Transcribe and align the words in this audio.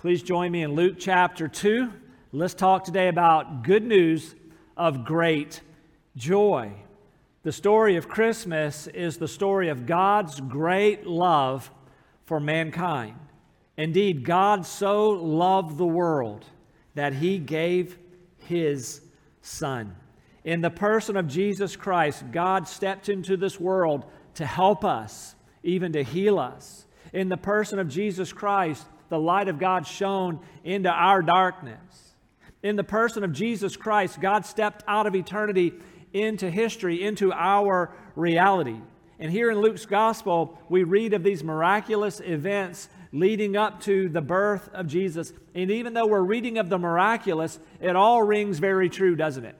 Please 0.00 0.22
join 0.22 0.50
me 0.50 0.62
in 0.62 0.72
Luke 0.72 0.94
chapter 0.98 1.46
2. 1.46 1.92
Let's 2.32 2.54
talk 2.54 2.84
today 2.84 3.08
about 3.08 3.64
good 3.64 3.84
news 3.84 4.34
of 4.74 5.04
great 5.04 5.60
joy. 6.16 6.72
The 7.42 7.52
story 7.52 7.96
of 7.96 8.08
Christmas 8.08 8.86
is 8.86 9.18
the 9.18 9.28
story 9.28 9.68
of 9.68 9.84
God's 9.84 10.40
great 10.40 11.06
love 11.06 11.70
for 12.24 12.40
mankind. 12.40 13.16
Indeed, 13.76 14.24
God 14.24 14.64
so 14.64 15.10
loved 15.10 15.76
the 15.76 15.84
world 15.84 16.46
that 16.94 17.12
he 17.12 17.36
gave 17.36 17.98
his 18.38 19.02
Son. 19.42 19.94
In 20.44 20.62
the 20.62 20.70
person 20.70 21.14
of 21.18 21.28
Jesus 21.28 21.76
Christ, 21.76 22.24
God 22.32 22.66
stepped 22.66 23.10
into 23.10 23.36
this 23.36 23.60
world 23.60 24.06
to 24.36 24.46
help 24.46 24.82
us, 24.82 25.34
even 25.62 25.92
to 25.92 26.02
heal 26.02 26.38
us. 26.38 26.86
In 27.12 27.28
the 27.28 27.36
person 27.36 27.78
of 27.78 27.88
Jesus 27.88 28.32
Christ, 28.32 28.86
the 29.10 29.18
light 29.18 29.48
of 29.48 29.58
God 29.58 29.86
shone 29.86 30.40
into 30.64 30.88
our 30.88 31.20
darkness. 31.20 32.14
In 32.62 32.76
the 32.76 32.84
person 32.84 33.22
of 33.24 33.32
Jesus 33.32 33.76
Christ, 33.76 34.20
God 34.20 34.46
stepped 34.46 34.82
out 34.88 35.06
of 35.06 35.14
eternity 35.14 35.74
into 36.12 36.50
history, 36.50 37.02
into 37.02 37.32
our 37.32 37.92
reality. 38.16 38.80
And 39.18 39.30
here 39.30 39.50
in 39.50 39.60
Luke's 39.60 39.84
gospel, 39.84 40.58
we 40.68 40.82
read 40.82 41.12
of 41.12 41.22
these 41.22 41.44
miraculous 41.44 42.20
events 42.20 42.88
leading 43.12 43.56
up 43.56 43.82
to 43.82 44.08
the 44.08 44.20
birth 44.20 44.70
of 44.72 44.86
Jesus. 44.86 45.32
And 45.54 45.70
even 45.70 45.92
though 45.92 46.06
we're 46.06 46.22
reading 46.22 46.58
of 46.58 46.70
the 46.70 46.78
miraculous, 46.78 47.58
it 47.80 47.96
all 47.96 48.22
rings 48.22 48.58
very 48.58 48.88
true, 48.88 49.16
doesn't 49.16 49.44
it? 49.44 49.56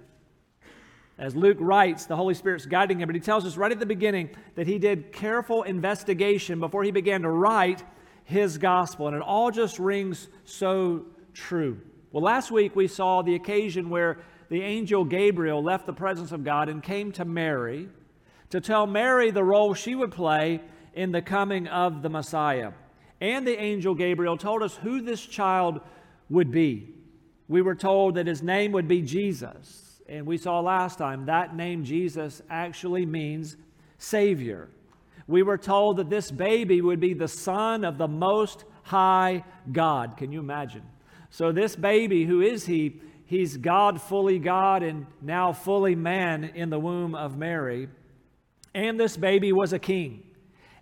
As 1.18 1.36
Luke 1.36 1.58
writes, 1.60 2.06
the 2.06 2.16
Holy 2.16 2.32
Spirit's 2.32 2.64
guiding 2.64 3.00
him, 3.00 3.06
but 3.06 3.14
he 3.14 3.20
tells 3.20 3.44
us 3.44 3.58
right 3.58 3.70
at 3.70 3.78
the 3.78 3.86
beginning 3.86 4.30
that 4.54 4.66
he 4.66 4.78
did 4.78 5.12
careful 5.12 5.62
investigation 5.64 6.60
before 6.60 6.82
he 6.82 6.90
began 6.90 7.22
to 7.22 7.28
write 7.28 7.82
his 8.24 8.58
gospel. 8.58 9.06
And 9.06 9.16
it 9.16 9.22
all 9.22 9.50
just 9.50 9.78
rings 9.78 10.28
so 10.44 11.06
true. 11.34 11.80
Well, 12.12 12.22
last 12.22 12.50
week 12.50 12.74
we 12.74 12.88
saw 12.88 13.22
the 13.22 13.34
occasion 13.34 13.90
where 13.90 14.18
the 14.48 14.62
angel 14.62 15.04
Gabriel 15.04 15.62
left 15.62 15.86
the 15.86 15.92
presence 15.92 16.32
of 16.32 16.44
God 16.44 16.68
and 16.68 16.82
came 16.82 17.12
to 17.12 17.24
Mary 17.24 17.88
to 18.50 18.60
tell 18.60 18.86
Mary 18.86 19.30
the 19.30 19.44
role 19.44 19.74
she 19.74 19.94
would 19.94 20.10
play 20.10 20.60
in 20.92 21.12
the 21.12 21.22
coming 21.22 21.68
of 21.68 22.02
the 22.02 22.08
Messiah. 22.08 22.72
And 23.20 23.46
the 23.46 23.60
angel 23.60 23.94
Gabriel 23.94 24.36
told 24.36 24.62
us 24.62 24.76
who 24.76 25.02
this 25.02 25.24
child 25.24 25.80
would 26.28 26.50
be. 26.50 26.88
We 27.48 27.62
were 27.62 27.74
told 27.74 28.16
that 28.16 28.26
his 28.26 28.42
name 28.42 28.72
would 28.72 28.88
be 28.88 29.02
Jesus. 29.02 30.00
And 30.08 30.26
we 30.26 30.36
saw 30.36 30.60
last 30.60 30.98
time 30.98 31.26
that 31.26 31.54
name 31.54 31.84
Jesus 31.84 32.42
actually 32.50 33.06
means 33.06 33.56
Savior 33.98 34.68
we 35.30 35.42
were 35.42 35.58
told 35.58 35.98
that 35.98 36.10
this 36.10 36.30
baby 36.30 36.80
would 36.80 37.00
be 37.00 37.14
the 37.14 37.28
son 37.28 37.84
of 37.84 37.98
the 37.98 38.08
Most 38.08 38.64
High 38.82 39.44
God. 39.70 40.16
Can 40.16 40.32
you 40.32 40.40
imagine? 40.40 40.82
So, 41.30 41.52
this 41.52 41.76
baby, 41.76 42.24
who 42.24 42.40
is 42.40 42.66
he? 42.66 43.00
He's 43.26 43.56
God, 43.56 44.02
fully 44.02 44.40
God, 44.40 44.82
and 44.82 45.06
now 45.22 45.52
fully 45.52 45.94
man 45.94 46.42
in 46.42 46.68
the 46.68 46.80
womb 46.80 47.14
of 47.14 47.38
Mary. 47.38 47.88
And 48.74 48.98
this 48.98 49.16
baby 49.16 49.52
was 49.52 49.72
a 49.72 49.78
king, 49.78 50.24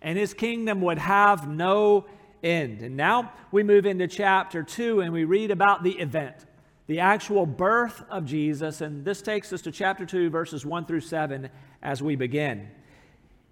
and 0.01 0.19
his 0.19 0.33
kingdom 0.33 0.81
would 0.81 0.99
have 0.99 1.47
no 1.47 2.07
end. 2.43 2.81
And 2.81 2.97
now 2.97 3.33
we 3.53 3.63
move 3.63 3.85
into 3.85 4.09
chapter 4.09 4.63
2 4.63 5.01
and 5.01 5.13
we 5.13 5.25
read 5.25 5.51
about 5.51 5.83
the 5.83 5.99
event, 5.99 6.47
the 6.87 7.01
actual 7.01 7.45
birth 7.45 8.03
of 8.11 8.25
Jesus. 8.25 8.81
And 8.81 9.05
this 9.05 9.21
takes 9.21 9.53
us 9.53 9.63
to 9.63 9.73
chapter 9.73 10.07
2, 10.07 10.31
verses 10.31 10.65
1 10.65 10.87
through 10.87 11.01
7 11.01 11.51
as 11.83 12.03
we 12.03 12.17
begin. 12.17 12.69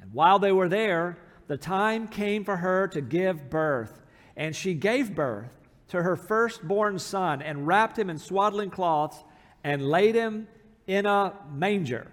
And 0.00 0.12
while 0.12 0.38
they 0.38 0.52
were 0.52 0.68
there, 0.68 1.18
the 1.46 1.56
time 1.56 2.08
came 2.08 2.44
for 2.44 2.56
her 2.56 2.88
to 2.88 3.00
give 3.00 3.50
birth. 3.50 4.00
And 4.36 4.54
she 4.54 4.74
gave 4.74 5.14
birth 5.14 5.60
to 5.88 6.02
her 6.02 6.16
firstborn 6.16 6.98
son 6.98 7.42
and 7.42 7.66
wrapped 7.66 7.98
him 7.98 8.08
in 8.08 8.18
swaddling 8.18 8.70
cloths 8.70 9.22
and 9.64 9.88
laid 9.88 10.14
him 10.14 10.48
in 10.86 11.06
a 11.06 11.34
manger 11.52 12.10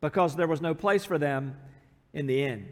because 0.00 0.36
there 0.36 0.46
was 0.46 0.60
no 0.60 0.74
place 0.74 1.04
for 1.04 1.18
them 1.18 1.56
in 2.12 2.26
the 2.26 2.42
inn. 2.42 2.68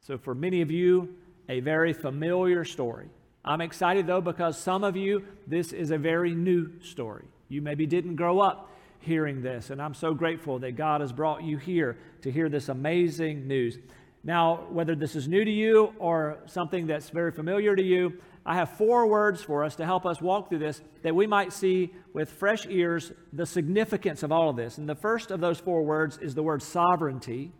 So, 0.00 0.16
for 0.16 0.34
many 0.34 0.62
of 0.62 0.70
you, 0.70 1.16
a 1.48 1.60
very 1.60 1.92
familiar 1.92 2.64
story. 2.64 3.08
I'm 3.44 3.60
excited 3.60 4.06
though 4.06 4.20
because 4.20 4.58
some 4.58 4.84
of 4.84 4.96
you, 4.96 5.24
this 5.46 5.72
is 5.72 5.90
a 5.90 5.98
very 5.98 6.34
new 6.34 6.80
story. 6.80 7.24
You 7.48 7.62
maybe 7.62 7.86
didn't 7.86 8.16
grow 8.16 8.40
up 8.40 8.70
hearing 9.00 9.42
this. 9.42 9.70
And 9.70 9.80
I'm 9.80 9.94
so 9.94 10.14
grateful 10.14 10.58
that 10.60 10.72
God 10.72 11.00
has 11.00 11.12
brought 11.12 11.42
you 11.42 11.56
here 11.56 11.98
to 12.22 12.30
hear 12.30 12.48
this 12.48 12.68
amazing 12.68 13.46
news. 13.46 13.78
Now, 14.24 14.66
whether 14.70 14.94
this 14.94 15.14
is 15.14 15.28
new 15.28 15.44
to 15.44 15.50
you 15.50 15.94
or 15.98 16.38
something 16.46 16.86
that's 16.86 17.10
very 17.10 17.30
familiar 17.30 17.76
to 17.76 17.82
you, 17.82 18.20
I 18.44 18.54
have 18.54 18.76
four 18.76 19.06
words 19.06 19.42
for 19.42 19.62
us 19.62 19.76
to 19.76 19.84
help 19.84 20.06
us 20.06 20.20
walk 20.20 20.48
through 20.48 20.60
this 20.60 20.80
that 21.02 21.14
we 21.14 21.26
might 21.26 21.52
see 21.52 21.92
with 22.14 22.30
fresh 22.30 22.66
ears 22.66 23.12
the 23.32 23.46
significance 23.46 24.22
of 24.22 24.32
all 24.32 24.50
of 24.50 24.56
this. 24.56 24.78
And 24.78 24.88
the 24.88 24.94
first 24.94 25.30
of 25.30 25.40
those 25.40 25.60
four 25.60 25.82
words 25.82 26.18
is 26.18 26.34
the 26.34 26.42
word 26.42 26.62
sovereignty. 26.62 27.52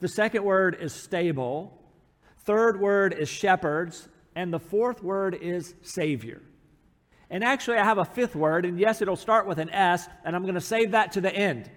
The 0.00 0.08
second 0.08 0.44
word 0.44 0.76
is 0.80 0.92
stable. 0.92 1.80
Third 2.44 2.80
word 2.80 3.14
is 3.14 3.28
shepherds. 3.28 4.08
And 4.34 4.52
the 4.52 4.58
fourth 4.58 5.02
word 5.02 5.34
is 5.34 5.74
savior. 5.82 6.42
And 7.30 7.42
actually, 7.42 7.78
I 7.78 7.84
have 7.84 7.98
a 7.98 8.04
fifth 8.04 8.36
word, 8.36 8.64
and 8.64 8.78
yes, 8.78 9.02
it'll 9.02 9.16
start 9.16 9.46
with 9.46 9.58
an 9.58 9.70
S, 9.70 10.08
and 10.24 10.36
I'm 10.36 10.42
going 10.42 10.54
to 10.54 10.60
save 10.60 10.92
that 10.92 11.12
to 11.12 11.20
the 11.20 11.34
end. 11.34 11.68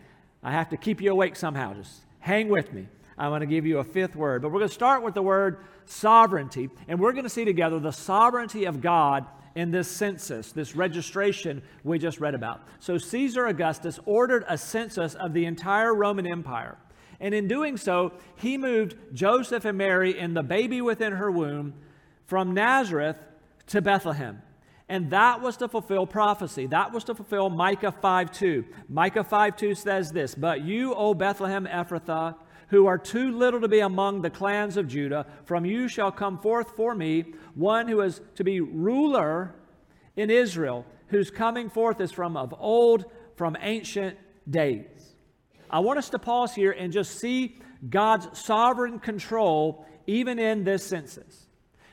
I 0.44 0.52
have 0.52 0.70
to 0.70 0.78
keep 0.78 1.02
you 1.02 1.12
awake 1.12 1.36
somehow. 1.36 1.74
Just 1.74 2.02
hang 2.20 2.50
with 2.50 2.72
me. 2.72 2.88
I'm 3.18 3.32
going 3.32 3.42
to 3.42 3.48
give 3.48 3.66
you 3.66 3.80
a 3.80 3.84
fifth 3.84 4.16
word. 4.16 4.42
But 4.42 4.50
we're 4.50 4.60
going 4.60 4.70
to 4.70 4.74
start 4.74 5.04
with 5.04 5.14
the 5.14 5.22
word 5.22 5.58
sovereignty, 5.86 6.70
and 6.88 7.00
we're 7.00 7.12
going 7.12 7.24
to 7.24 7.30
see 7.30 7.46
together 7.46 7.80
the 7.80 7.92
sovereignty 7.92 8.66
of 8.66 8.80
God 8.80 9.26
in 9.56 9.72
this 9.72 9.90
census, 9.90 10.52
this 10.52 10.76
registration 10.76 11.62
we 11.84 12.00
just 12.00 12.20
read 12.20 12.36
about. 12.36 12.62
So, 12.80 12.98
Caesar 12.98 13.48
Augustus 13.48 14.00
ordered 14.06 14.46
a 14.48 14.58
census 14.58 15.16
of 15.16 15.34
the 15.34 15.46
entire 15.46 15.94
Roman 15.94 16.28
Empire. 16.28 16.78
And 17.20 17.34
in 17.34 17.48
doing 17.48 17.76
so, 17.76 18.14
he 18.36 18.58
moved 18.58 18.96
Joseph 19.14 19.66
and 19.66 19.78
Mary 19.78 20.18
and 20.18 20.38
the 20.38 20.44
baby 20.44 20.82
within 20.82 21.14
her 21.14 21.30
womb 21.30 21.74
from 22.26 22.54
Nazareth 22.54 23.18
to 23.68 23.82
Bethlehem. 23.82 24.42
And 24.90 25.12
that 25.12 25.42
was 25.42 25.56
to 25.58 25.68
fulfill 25.68 26.08
prophecy. 26.08 26.66
That 26.66 26.92
was 26.92 27.04
to 27.06 27.16
fulfill 27.16 27.52
Micah 27.52 27.92
5 27.92 28.32
2. 28.32 28.66
Micah 28.90 29.24
5 29.24 29.56
2 29.56 29.76
says 29.76 30.12
this 30.12 30.34
But 30.34 30.62
you, 30.62 30.96
O 30.96 31.14
Bethlehem 31.14 31.68
Ephrathah, 31.68 32.36
who 32.70 32.88
are 32.88 32.98
too 32.98 33.32
little 33.32 33.62
to 33.62 33.68
be 33.68 33.82
among 33.82 34.24
the 34.24 34.32
clans 34.32 34.78
of 34.78 34.88
Judah, 34.88 35.28
from 35.46 35.64
you 35.64 35.88
shall 35.88 36.12
come 36.12 36.40
forth 36.40 36.76
for 36.76 36.96
me 36.96 37.34
one 37.54 37.88
who 37.88 38.02
is 38.02 38.20
to 38.36 38.44
be 38.44 38.62
ruler 38.62 39.56
in 40.16 40.32
Israel, 40.32 40.86
whose 41.08 41.30
coming 41.30 41.70
forth 41.70 42.02
is 42.02 42.12
from 42.12 42.36
of 42.36 42.54
old, 42.58 43.06
from 43.36 43.56
ancient 43.62 44.18
days. 44.50 45.16
I 45.70 45.80
want 45.80 46.00
us 46.00 46.10
to 46.10 46.20
pause 46.20 46.56
here 46.56 46.72
and 46.72 46.92
just 46.92 47.20
see 47.20 47.60
God's 47.88 48.40
sovereign 48.40 49.00
control 49.00 49.86
even 50.08 50.40
in 50.40 50.64
this 50.64 50.84
census 50.84 51.46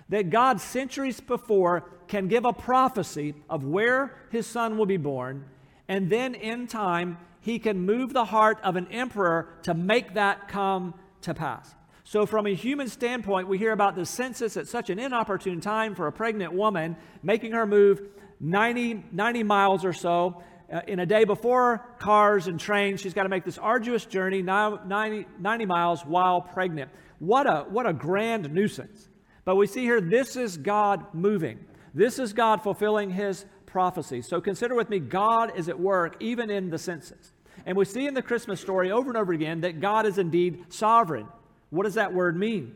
that 0.09 0.31
God, 0.31 0.61
centuries 0.61 1.21
before, 1.21 1.91
can 2.09 2.29
give 2.29 2.45
a 2.45 2.53
prophecy 2.53 3.35
of 3.49 3.65
where 3.65 4.17
his 4.31 4.47
son 4.47 4.79
will 4.79 4.87
be 4.87 4.97
born, 4.97 5.45
and 5.89 6.11
then 6.11 6.35
in 6.35 6.67
time, 6.67 7.19
he 7.41 7.59
can 7.59 7.81
move 7.87 8.13
the 8.13 8.25
heart 8.25 8.59
of 8.65 8.77
an 8.77 8.89
emperor 8.91 9.49
to 9.63 9.75
make 9.75 10.15
that 10.15 10.49
come 10.49 10.95
to 11.23 11.33
pass. 11.33 11.75
So, 12.03 12.27
from 12.27 12.47
a 12.47 12.55
human 12.55 12.89
standpoint, 12.89 13.49
we 13.49 13.59
hear 13.59 13.73
about 13.73 13.97
the 13.97 14.07
census 14.07 14.57
at 14.57 14.69
such 14.69 14.91
an 14.91 14.99
inopportune 14.99 15.61
time 15.61 15.95
for 15.95 16.07
a 16.07 16.13
pregnant 16.13 16.53
woman, 16.53 16.97
making 17.23 17.53
her 17.53 17.67
move 17.67 18.01
90, 18.41 19.05
90 19.13 19.43
miles 19.43 19.85
or 19.85 19.93
so. 19.93 20.43
Uh, 20.73 20.81
in 20.89 20.99
a 20.99 21.07
day 21.07 21.25
before 21.25 21.85
cars 21.99 22.49
and 22.49 22.59
trains, 22.59 23.01
she's 23.01 23.15
got 23.15 23.23
to 23.23 23.29
make 23.29 23.45
this 23.45 23.59
arduous 23.59 24.05
journey, 24.05 24.43
90, 24.43 25.27
90 25.39 25.67
miles 25.67 26.05
while 26.05 26.41
pregnant. 26.41 26.91
What 27.19 27.47
a, 27.47 27.65
what 27.69 27.87
a 27.87 27.93
grand 27.93 28.53
nuisance. 28.53 29.09
But 29.45 29.55
we 29.55 29.69
see 29.69 29.83
here, 29.83 30.01
this 30.01 30.35
is 30.35 30.57
God 30.57 31.15
moving. 31.15 31.65
This 31.97 32.19
is 32.19 32.35
God 32.35 32.63
fulfilling 32.63 33.09
his 33.09 33.47
prophecy. 33.65 34.21
So 34.21 34.39
consider 34.39 34.75
with 34.75 34.91
me, 34.91 34.99
God 34.99 35.57
is 35.57 35.71
at 35.71 35.81
work 35.81 36.17
even 36.21 36.51
in 36.51 36.69
the 36.69 36.77
census. 36.77 37.33
And 37.65 37.75
we 37.75 37.87
see 37.87 38.07
in 38.07 38.13
the 38.13 38.21
Christmas 38.21 38.61
story 38.61 38.93
over 38.93 39.09
and 39.09 39.17
over 39.17 39.33
again 39.33 39.63
that 39.63 39.81
God 39.81 40.05
is 40.05 40.19
indeed 40.19 40.67
sovereign. 40.69 41.27
What 41.71 41.85
does 41.85 41.95
that 41.95 42.13
word 42.13 42.37
mean? 42.37 42.75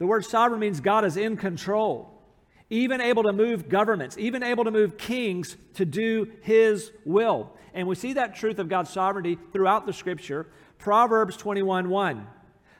The 0.00 0.08
word 0.08 0.24
sovereign 0.24 0.58
means 0.58 0.80
God 0.80 1.04
is 1.04 1.16
in 1.16 1.36
control. 1.36 2.08
even 2.68 3.00
able 3.00 3.22
to 3.22 3.32
move 3.32 3.68
governments, 3.68 4.16
even 4.18 4.42
able 4.42 4.64
to 4.64 4.72
move 4.72 4.98
kings 4.98 5.56
to 5.74 5.84
do 5.84 6.32
his 6.40 6.90
will. 7.04 7.52
And 7.74 7.86
we 7.86 7.94
see 7.94 8.14
that 8.14 8.34
truth 8.34 8.58
of 8.58 8.68
God's 8.68 8.90
sovereignty 8.90 9.38
throughout 9.52 9.86
the 9.86 9.92
scripture. 9.92 10.48
Proverbs 10.78 11.36
21 11.36 11.88
1. 11.88 12.26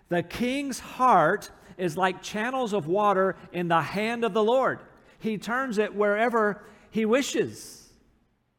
The 0.08 0.24
king's 0.24 0.80
heart 0.80 1.52
is 1.76 1.96
like 1.96 2.20
channels 2.20 2.72
of 2.72 2.88
water 2.88 3.36
in 3.52 3.68
the 3.68 3.80
hand 3.80 4.24
of 4.24 4.32
the 4.34 4.42
Lord. 4.42 4.80
He 5.22 5.38
turns 5.38 5.78
it 5.78 5.94
wherever 5.94 6.64
he 6.90 7.06
wishes. 7.06 7.88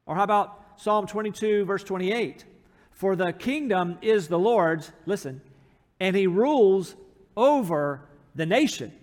Or 0.05 0.15
how 0.15 0.23
about 0.23 0.79
Psalm 0.79 1.07
22, 1.07 1.65
verse 1.65 1.83
28? 1.83 2.45
For 2.91 3.15
the 3.17 3.33
kingdom 3.33 3.97
is 4.01 4.29
the 4.29 4.39
Lord's, 4.39 4.91
listen, 5.05 5.41
and 5.99 6.15
he 6.15 6.25
rules 6.25 6.95
over 7.35 8.01
the 8.33 8.45
nations. 8.45 8.93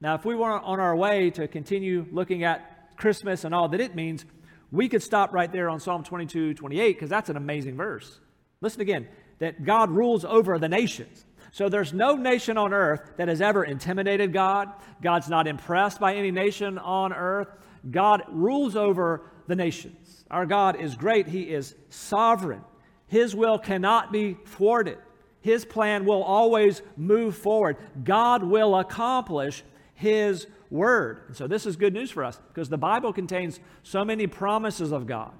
Now, 0.00 0.14
if 0.14 0.24
we 0.24 0.36
weren't 0.36 0.64
on 0.64 0.78
our 0.78 0.94
way 0.94 1.30
to 1.30 1.48
continue 1.48 2.06
looking 2.12 2.44
at 2.44 2.96
Christmas 2.96 3.42
and 3.42 3.52
all 3.52 3.68
that 3.70 3.80
it 3.80 3.96
means, 3.96 4.24
we 4.70 4.88
could 4.88 5.02
stop 5.02 5.32
right 5.32 5.50
there 5.50 5.68
on 5.68 5.80
Psalm 5.80 6.04
22, 6.04 6.54
28, 6.54 6.92
because 6.92 7.10
that's 7.10 7.28
an 7.28 7.36
amazing 7.36 7.76
verse. 7.76 8.20
Listen 8.60 8.80
again 8.80 9.08
that 9.40 9.64
God 9.64 9.90
rules 9.90 10.24
over 10.24 10.58
the 10.58 10.68
nations. 10.68 11.24
So 11.52 11.68
there's 11.68 11.92
no 11.92 12.16
nation 12.16 12.58
on 12.58 12.72
earth 12.72 13.12
that 13.16 13.28
has 13.28 13.40
ever 13.40 13.64
intimidated 13.64 14.32
God. 14.32 14.68
God's 15.02 15.28
not 15.28 15.46
impressed 15.46 16.00
by 16.00 16.14
any 16.14 16.30
nation 16.30 16.78
on 16.78 17.12
earth. 17.12 17.48
God 17.90 18.22
rules 18.28 18.76
over 18.76 19.22
the 19.46 19.56
nations. 19.56 20.24
Our 20.30 20.46
God 20.46 20.80
is 20.80 20.94
great, 20.94 21.26
He 21.26 21.42
is 21.42 21.74
sovereign. 21.88 22.62
His 23.06 23.34
will 23.34 23.58
cannot 23.58 24.12
be 24.12 24.34
thwarted. 24.44 24.98
His 25.40 25.64
plan 25.64 26.04
will 26.04 26.22
always 26.22 26.82
move 26.96 27.36
forward. 27.36 27.76
God 28.04 28.42
will 28.42 28.76
accomplish 28.76 29.64
His 29.94 30.46
word. 30.70 31.22
And 31.28 31.36
so 31.36 31.46
this 31.46 31.64
is 31.64 31.76
good 31.76 31.94
news 31.94 32.10
for 32.10 32.24
us 32.24 32.38
because 32.48 32.68
the 32.68 32.76
Bible 32.76 33.12
contains 33.12 33.58
so 33.82 34.04
many 34.04 34.26
promises 34.26 34.92
of 34.92 35.06
God. 35.06 35.32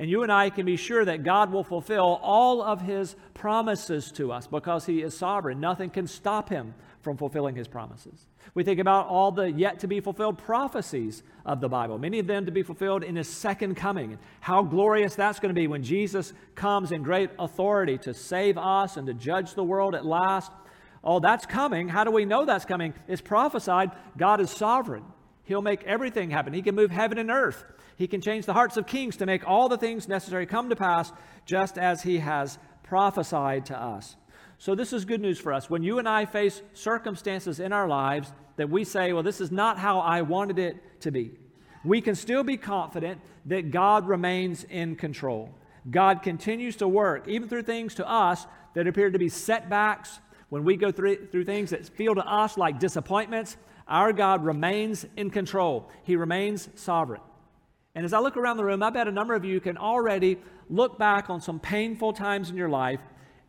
And 0.00 0.08
you 0.08 0.22
and 0.22 0.32
I 0.32 0.48
can 0.48 0.64
be 0.64 0.76
sure 0.76 1.04
that 1.04 1.24
God 1.24 1.52
will 1.52 1.62
fulfill 1.62 2.18
all 2.22 2.62
of 2.62 2.80
His 2.80 3.16
promises 3.34 4.10
to 4.12 4.32
us 4.32 4.46
because 4.46 4.86
He 4.86 5.02
is 5.02 5.14
sovereign. 5.14 5.60
Nothing 5.60 5.90
can 5.90 6.06
stop 6.06 6.48
Him 6.48 6.72
from 7.02 7.18
fulfilling 7.18 7.54
His 7.54 7.68
promises. 7.68 8.26
We 8.54 8.64
think 8.64 8.80
about 8.80 9.08
all 9.08 9.30
the 9.30 9.52
yet 9.52 9.80
to 9.80 9.86
be 9.86 10.00
fulfilled 10.00 10.38
prophecies 10.38 11.22
of 11.44 11.60
the 11.60 11.68
Bible, 11.68 11.98
many 11.98 12.18
of 12.18 12.26
them 12.26 12.46
to 12.46 12.50
be 12.50 12.62
fulfilled 12.62 13.04
in 13.04 13.14
His 13.14 13.28
second 13.28 13.74
coming. 13.74 14.18
How 14.40 14.62
glorious 14.62 15.16
that's 15.16 15.38
going 15.38 15.54
to 15.54 15.60
be 15.60 15.66
when 15.66 15.82
Jesus 15.82 16.32
comes 16.54 16.92
in 16.92 17.02
great 17.02 17.28
authority 17.38 17.98
to 17.98 18.14
save 18.14 18.56
us 18.56 18.96
and 18.96 19.06
to 19.06 19.12
judge 19.12 19.52
the 19.52 19.64
world 19.64 19.94
at 19.94 20.06
last. 20.06 20.50
Oh, 21.04 21.20
that's 21.20 21.44
coming. 21.44 21.88
How 21.88 22.04
do 22.04 22.10
we 22.10 22.24
know 22.24 22.46
that's 22.46 22.64
coming? 22.64 22.94
It's 23.06 23.20
prophesied. 23.20 23.90
God 24.16 24.40
is 24.40 24.50
sovereign. 24.50 25.04
He'll 25.50 25.62
make 25.62 25.82
everything 25.82 26.30
happen. 26.30 26.52
He 26.52 26.62
can 26.62 26.76
move 26.76 26.92
heaven 26.92 27.18
and 27.18 27.28
earth. 27.28 27.64
He 27.96 28.06
can 28.06 28.20
change 28.20 28.46
the 28.46 28.52
hearts 28.52 28.76
of 28.76 28.86
kings 28.86 29.16
to 29.16 29.26
make 29.26 29.44
all 29.44 29.68
the 29.68 29.76
things 29.76 30.06
necessary 30.06 30.46
come 30.46 30.68
to 30.70 30.76
pass 30.76 31.10
just 31.44 31.76
as 31.76 32.04
he 32.04 32.18
has 32.18 32.56
prophesied 32.84 33.66
to 33.66 33.76
us. 33.76 34.14
So, 34.58 34.76
this 34.76 34.92
is 34.92 35.04
good 35.04 35.20
news 35.20 35.40
for 35.40 35.52
us. 35.52 35.68
When 35.68 35.82
you 35.82 35.98
and 35.98 36.08
I 36.08 36.24
face 36.24 36.62
circumstances 36.72 37.58
in 37.58 37.72
our 37.72 37.88
lives 37.88 38.32
that 38.58 38.70
we 38.70 38.84
say, 38.84 39.12
well, 39.12 39.24
this 39.24 39.40
is 39.40 39.50
not 39.50 39.76
how 39.76 39.98
I 39.98 40.22
wanted 40.22 40.60
it 40.60 41.00
to 41.00 41.10
be, 41.10 41.32
we 41.84 42.00
can 42.00 42.14
still 42.14 42.44
be 42.44 42.56
confident 42.56 43.20
that 43.46 43.72
God 43.72 44.06
remains 44.06 44.62
in 44.62 44.94
control. 44.94 45.52
God 45.90 46.22
continues 46.22 46.76
to 46.76 46.86
work, 46.86 47.26
even 47.26 47.48
through 47.48 47.64
things 47.64 47.96
to 47.96 48.08
us 48.08 48.46
that 48.74 48.86
appear 48.86 49.10
to 49.10 49.18
be 49.18 49.28
setbacks. 49.28 50.20
When 50.48 50.62
we 50.62 50.76
go 50.76 50.92
through, 50.92 51.26
through 51.26 51.44
things 51.44 51.70
that 51.70 51.88
feel 51.88 52.14
to 52.14 52.24
us 52.24 52.56
like 52.56 52.78
disappointments, 52.78 53.56
our 53.90 54.12
God 54.12 54.44
remains 54.44 55.04
in 55.16 55.30
control. 55.30 55.90
He 56.04 56.16
remains 56.16 56.68
sovereign. 56.76 57.20
And 57.94 58.04
as 58.04 58.12
I 58.12 58.20
look 58.20 58.36
around 58.36 58.56
the 58.56 58.64
room, 58.64 58.82
I 58.82 58.90
bet 58.90 59.08
a 59.08 59.12
number 59.12 59.34
of 59.34 59.44
you 59.44 59.60
can 59.60 59.76
already 59.76 60.38
look 60.68 60.98
back 60.98 61.28
on 61.28 61.40
some 61.40 61.58
painful 61.58 62.12
times 62.12 62.48
in 62.48 62.56
your 62.56 62.68
life 62.68 63.00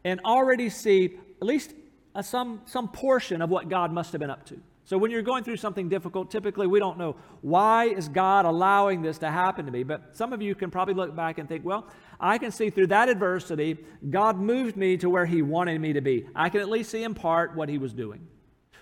and 0.03 0.19
already 0.25 0.69
see 0.69 1.17
at 1.39 1.47
least 1.47 1.73
a, 2.15 2.23
some, 2.23 2.61
some 2.65 2.87
portion 2.87 3.41
of 3.41 3.49
what 3.49 3.69
God 3.69 3.93
must 3.93 4.11
have 4.11 4.19
been 4.19 4.31
up 4.31 4.45
to. 4.47 4.59
So 4.83 4.97
when 4.97 5.11
you're 5.11 5.21
going 5.21 5.43
through 5.43 5.57
something 5.57 5.89
difficult, 5.89 6.31
typically 6.31 6.65
we 6.67 6.79
don't 6.79 6.97
know 6.97 7.15
why 7.41 7.85
is 7.85 8.09
God 8.09 8.45
allowing 8.45 9.03
this 9.03 9.19
to 9.19 9.29
happen 9.29 9.65
to 9.65 9.71
me. 9.71 9.83
But 9.83 10.17
some 10.17 10.33
of 10.33 10.41
you 10.41 10.55
can 10.55 10.71
probably 10.71 10.95
look 10.95 11.15
back 11.15 11.37
and 11.37 11.47
think, 11.47 11.63
well, 11.63 11.87
I 12.19 12.39
can 12.39 12.51
see 12.51 12.71
through 12.71 12.87
that 12.87 13.07
adversity, 13.07 13.77
God 14.09 14.37
moved 14.37 14.75
me 14.75 14.97
to 14.97 15.09
where 15.09 15.25
He 15.25 15.43
wanted 15.43 15.79
me 15.79 15.93
to 15.93 16.01
be. 16.01 16.27
I 16.35 16.49
can 16.49 16.61
at 16.61 16.69
least 16.69 16.89
see 16.89 17.03
in 17.03 17.13
part 17.13 17.55
what 17.55 17.69
He 17.69 17.77
was 17.77 17.93
doing. 17.93 18.27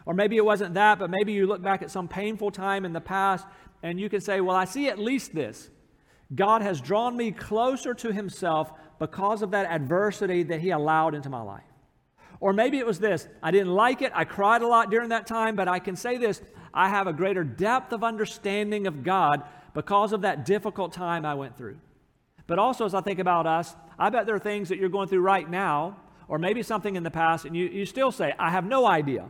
Or 0.05 0.13
maybe 0.13 0.37
it 0.37 0.45
wasn't 0.45 0.73
that, 0.75 0.99
but 0.99 1.09
maybe 1.09 1.33
you 1.33 1.45
look 1.45 1.61
back 1.61 1.81
at 1.81 1.91
some 1.91 2.07
painful 2.07 2.51
time 2.51 2.85
in 2.85 2.93
the 2.93 3.01
past 3.01 3.45
and 3.83 3.99
you 3.99 4.09
can 4.09 4.21
say, 4.21 4.41
Well, 4.41 4.55
I 4.55 4.65
see 4.65 4.87
at 4.87 4.99
least 4.99 5.33
this. 5.33 5.69
God 6.33 6.61
has 6.61 6.79
drawn 6.79 7.17
me 7.17 7.31
closer 7.31 7.93
to 7.95 8.11
Himself 8.11 8.71
because 8.99 9.41
of 9.41 9.51
that 9.51 9.69
adversity 9.71 10.43
that 10.43 10.61
He 10.61 10.71
allowed 10.71 11.15
into 11.15 11.29
my 11.29 11.41
life. 11.41 11.63
Or 12.39 12.53
maybe 12.53 12.77
it 12.77 12.85
was 12.85 12.99
this 12.99 13.27
I 13.43 13.51
didn't 13.51 13.73
like 13.73 14.01
it. 14.01 14.11
I 14.15 14.25
cried 14.25 14.61
a 14.61 14.67
lot 14.67 14.89
during 14.89 15.09
that 15.09 15.27
time, 15.27 15.55
but 15.55 15.67
I 15.67 15.79
can 15.79 15.95
say 15.95 16.17
this 16.17 16.41
I 16.73 16.89
have 16.89 17.07
a 17.07 17.13
greater 17.13 17.43
depth 17.43 17.93
of 17.93 18.03
understanding 18.03 18.87
of 18.87 19.03
God 19.03 19.43
because 19.73 20.13
of 20.13 20.21
that 20.21 20.45
difficult 20.45 20.93
time 20.93 21.25
I 21.25 21.35
went 21.35 21.57
through. 21.57 21.77
But 22.47 22.57
also, 22.57 22.85
as 22.85 22.95
I 22.95 23.01
think 23.01 23.19
about 23.19 23.45
us, 23.45 23.75
I 23.97 24.09
bet 24.09 24.25
there 24.25 24.35
are 24.35 24.39
things 24.39 24.69
that 24.69 24.79
you're 24.79 24.89
going 24.89 25.07
through 25.07 25.21
right 25.21 25.47
now, 25.47 25.97
or 26.27 26.39
maybe 26.39 26.63
something 26.63 26.95
in 26.95 27.03
the 27.03 27.11
past, 27.11 27.45
and 27.45 27.55
you, 27.55 27.67
you 27.67 27.85
still 27.85 28.11
say, 28.11 28.33
I 28.39 28.49
have 28.49 28.65
no 28.65 28.87
idea 28.87 29.29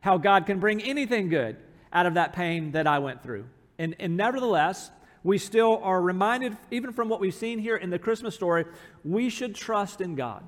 how 0.00 0.18
God 0.18 0.46
can 0.46 0.60
bring 0.60 0.82
anything 0.82 1.28
good 1.28 1.56
out 1.92 2.06
of 2.06 2.14
that 2.14 2.32
pain 2.32 2.72
that 2.72 2.86
I 2.86 2.98
went 2.98 3.22
through. 3.22 3.46
And, 3.78 3.96
and 3.98 4.16
nevertheless, 4.16 4.90
we 5.22 5.38
still 5.38 5.80
are 5.82 6.00
reminded, 6.00 6.56
even 6.70 6.92
from 6.92 7.08
what 7.08 7.20
we've 7.20 7.34
seen 7.34 7.58
here 7.58 7.76
in 7.76 7.90
the 7.90 7.98
Christmas 7.98 8.34
story, 8.34 8.64
we 9.04 9.30
should 9.30 9.54
trust 9.54 10.00
in 10.00 10.14
God. 10.14 10.44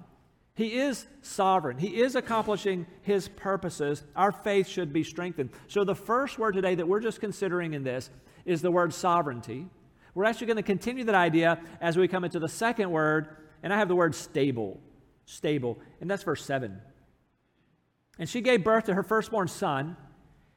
He 0.54 0.78
is 0.78 1.06
sovereign. 1.22 1.78
He 1.78 2.00
is 2.02 2.16
accomplishing 2.16 2.86
his 3.02 3.28
purposes. 3.28 4.02
Our 4.14 4.32
faith 4.32 4.68
should 4.68 4.92
be 4.92 5.02
strengthened. 5.04 5.50
So, 5.68 5.84
the 5.84 5.94
first 5.94 6.38
word 6.38 6.54
today 6.54 6.74
that 6.74 6.86
we're 6.86 7.00
just 7.00 7.20
considering 7.20 7.72
in 7.72 7.82
this 7.82 8.10
is 8.44 8.60
the 8.60 8.70
word 8.70 8.92
sovereignty. 8.92 9.66
We're 10.14 10.24
actually 10.24 10.48
going 10.48 10.56
to 10.56 10.62
continue 10.62 11.04
that 11.04 11.14
idea 11.14 11.60
as 11.80 11.96
we 11.96 12.08
come 12.08 12.24
into 12.24 12.40
the 12.40 12.48
second 12.48 12.90
word, 12.90 13.28
and 13.62 13.72
I 13.72 13.78
have 13.78 13.88
the 13.88 13.96
word 13.96 14.14
stable. 14.14 14.80
Stable. 15.24 15.78
And 16.00 16.10
that's 16.10 16.24
verse 16.24 16.44
7. 16.44 16.80
And 18.20 18.28
she 18.28 18.42
gave 18.42 18.62
birth 18.62 18.84
to 18.84 18.94
her 18.94 19.02
firstborn 19.02 19.48
son 19.48 19.96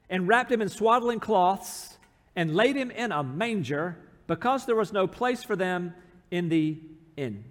and 0.10 0.28
wrapped 0.28 0.52
him 0.52 0.62
in 0.62 0.68
swaddling 0.68 1.22
cloths 1.22 1.98
and 2.36 2.54
laid 2.54 2.76
him 2.76 2.92
in 2.92 3.14
a 3.14 3.24
manger 3.24 3.98
because 4.28 4.66
there 4.66 4.76
was 4.76 4.92
no 4.92 5.08
place 5.08 5.44
for 5.44 5.56
them 5.56 5.94
in 6.30 6.50
the 6.50 6.78
inn. 7.16 7.46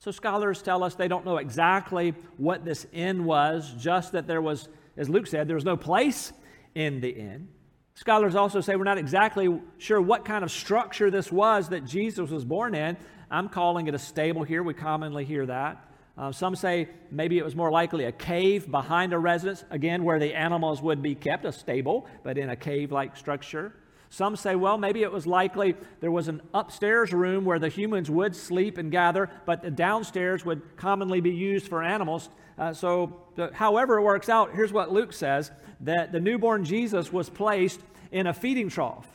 So 0.00 0.10
scholars 0.10 0.60
tell 0.60 0.84
us 0.84 0.96
they 0.96 1.08
don't 1.08 1.24
know 1.24 1.38
exactly 1.38 2.10
what 2.36 2.64
this 2.64 2.86
inn 2.92 3.24
was, 3.24 3.72
just 3.78 4.12
that 4.12 4.26
there 4.26 4.42
was, 4.42 4.68
as 4.98 5.08
Luke 5.08 5.26
said, 5.26 5.48
there 5.48 5.56
was 5.56 5.64
no 5.64 5.76
place 5.78 6.32
in 6.74 7.00
the 7.00 7.10
inn. 7.10 7.48
Scholars 7.94 8.34
also 8.34 8.60
say 8.60 8.76
we're 8.76 8.84
not 8.84 8.98
exactly 8.98 9.60
sure 9.78 10.00
what 10.00 10.26
kind 10.26 10.44
of 10.44 10.50
structure 10.50 11.10
this 11.10 11.32
was 11.32 11.70
that 11.70 11.86
Jesus 11.86 12.30
was 12.30 12.44
born 12.44 12.74
in. 12.74 12.98
I'm 13.30 13.48
calling 13.48 13.86
it 13.86 13.94
a 13.94 13.98
stable 13.98 14.42
here. 14.42 14.62
We 14.62 14.74
commonly 14.74 15.24
hear 15.24 15.46
that. 15.46 15.91
Uh, 16.16 16.30
some 16.30 16.54
say 16.54 16.88
maybe 17.10 17.38
it 17.38 17.44
was 17.44 17.56
more 17.56 17.70
likely 17.70 18.04
a 18.04 18.12
cave 18.12 18.70
behind 18.70 19.12
a 19.12 19.18
residence, 19.18 19.64
again, 19.70 20.04
where 20.04 20.18
the 20.18 20.34
animals 20.34 20.82
would 20.82 21.02
be 21.02 21.14
kept, 21.14 21.44
a 21.44 21.52
stable, 21.52 22.06
but 22.22 22.36
in 22.36 22.50
a 22.50 22.56
cave 22.56 22.92
like 22.92 23.16
structure. 23.16 23.72
Some 24.10 24.36
say, 24.36 24.54
well, 24.56 24.76
maybe 24.76 25.02
it 25.02 25.10
was 25.10 25.26
likely 25.26 25.74
there 26.00 26.10
was 26.10 26.28
an 26.28 26.42
upstairs 26.52 27.14
room 27.14 27.46
where 27.46 27.58
the 27.58 27.70
humans 27.70 28.10
would 28.10 28.36
sleep 28.36 28.76
and 28.76 28.90
gather, 28.90 29.30
but 29.46 29.62
the 29.62 29.70
downstairs 29.70 30.44
would 30.44 30.76
commonly 30.76 31.22
be 31.22 31.30
used 31.30 31.66
for 31.66 31.82
animals. 31.82 32.28
Uh, 32.58 32.74
so, 32.74 33.24
however 33.54 33.96
it 33.96 34.02
works 34.02 34.28
out, 34.28 34.54
here's 34.54 34.70
what 34.70 34.92
Luke 34.92 35.14
says 35.14 35.50
that 35.80 36.12
the 36.12 36.20
newborn 36.20 36.62
Jesus 36.62 37.10
was 37.10 37.30
placed 37.30 37.80
in 38.10 38.26
a 38.26 38.34
feeding 38.34 38.68
trough. 38.68 39.08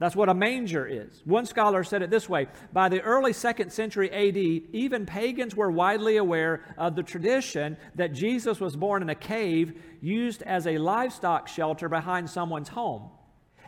That's 0.00 0.16
what 0.16 0.30
a 0.30 0.34
manger 0.34 0.86
is. 0.86 1.20
One 1.26 1.44
scholar 1.44 1.84
said 1.84 2.00
it 2.00 2.08
this 2.08 2.26
way 2.26 2.48
By 2.72 2.88
the 2.88 3.02
early 3.02 3.34
second 3.34 3.70
century 3.70 4.10
AD, 4.10 4.36
even 4.74 5.04
pagans 5.04 5.54
were 5.54 5.70
widely 5.70 6.16
aware 6.16 6.64
of 6.78 6.96
the 6.96 7.02
tradition 7.02 7.76
that 7.94 8.14
Jesus 8.14 8.60
was 8.60 8.74
born 8.74 9.02
in 9.02 9.10
a 9.10 9.14
cave 9.14 9.78
used 10.00 10.42
as 10.42 10.66
a 10.66 10.78
livestock 10.78 11.48
shelter 11.48 11.88
behind 11.88 12.30
someone's 12.30 12.70
home. 12.70 13.10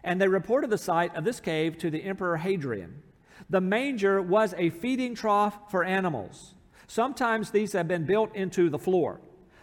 And 0.02 0.18
they 0.18 0.26
reported 0.26 0.70
the 0.70 0.78
site 0.78 1.14
of 1.14 1.24
this 1.24 1.38
cave 1.38 1.76
to 1.78 1.90
the 1.90 2.02
Emperor 2.02 2.38
Hadrian. 2.38 3.02
The 3.50 3.60
manger 3.60 4.22
was 4.22 4.54
a 4.56 4.70
feeding 4.70 5.14
trough 5.14 5.70
for 5.70 5.84
animals. 5.84 6.54
Sometimes 6.86 7.50
these 7.50 7.74
have 7.74 7.86
been 7.86 8.06
built 8.06 8.34
into 8.34 8.70
the 8.70 8.78
floor. 8.78 9.20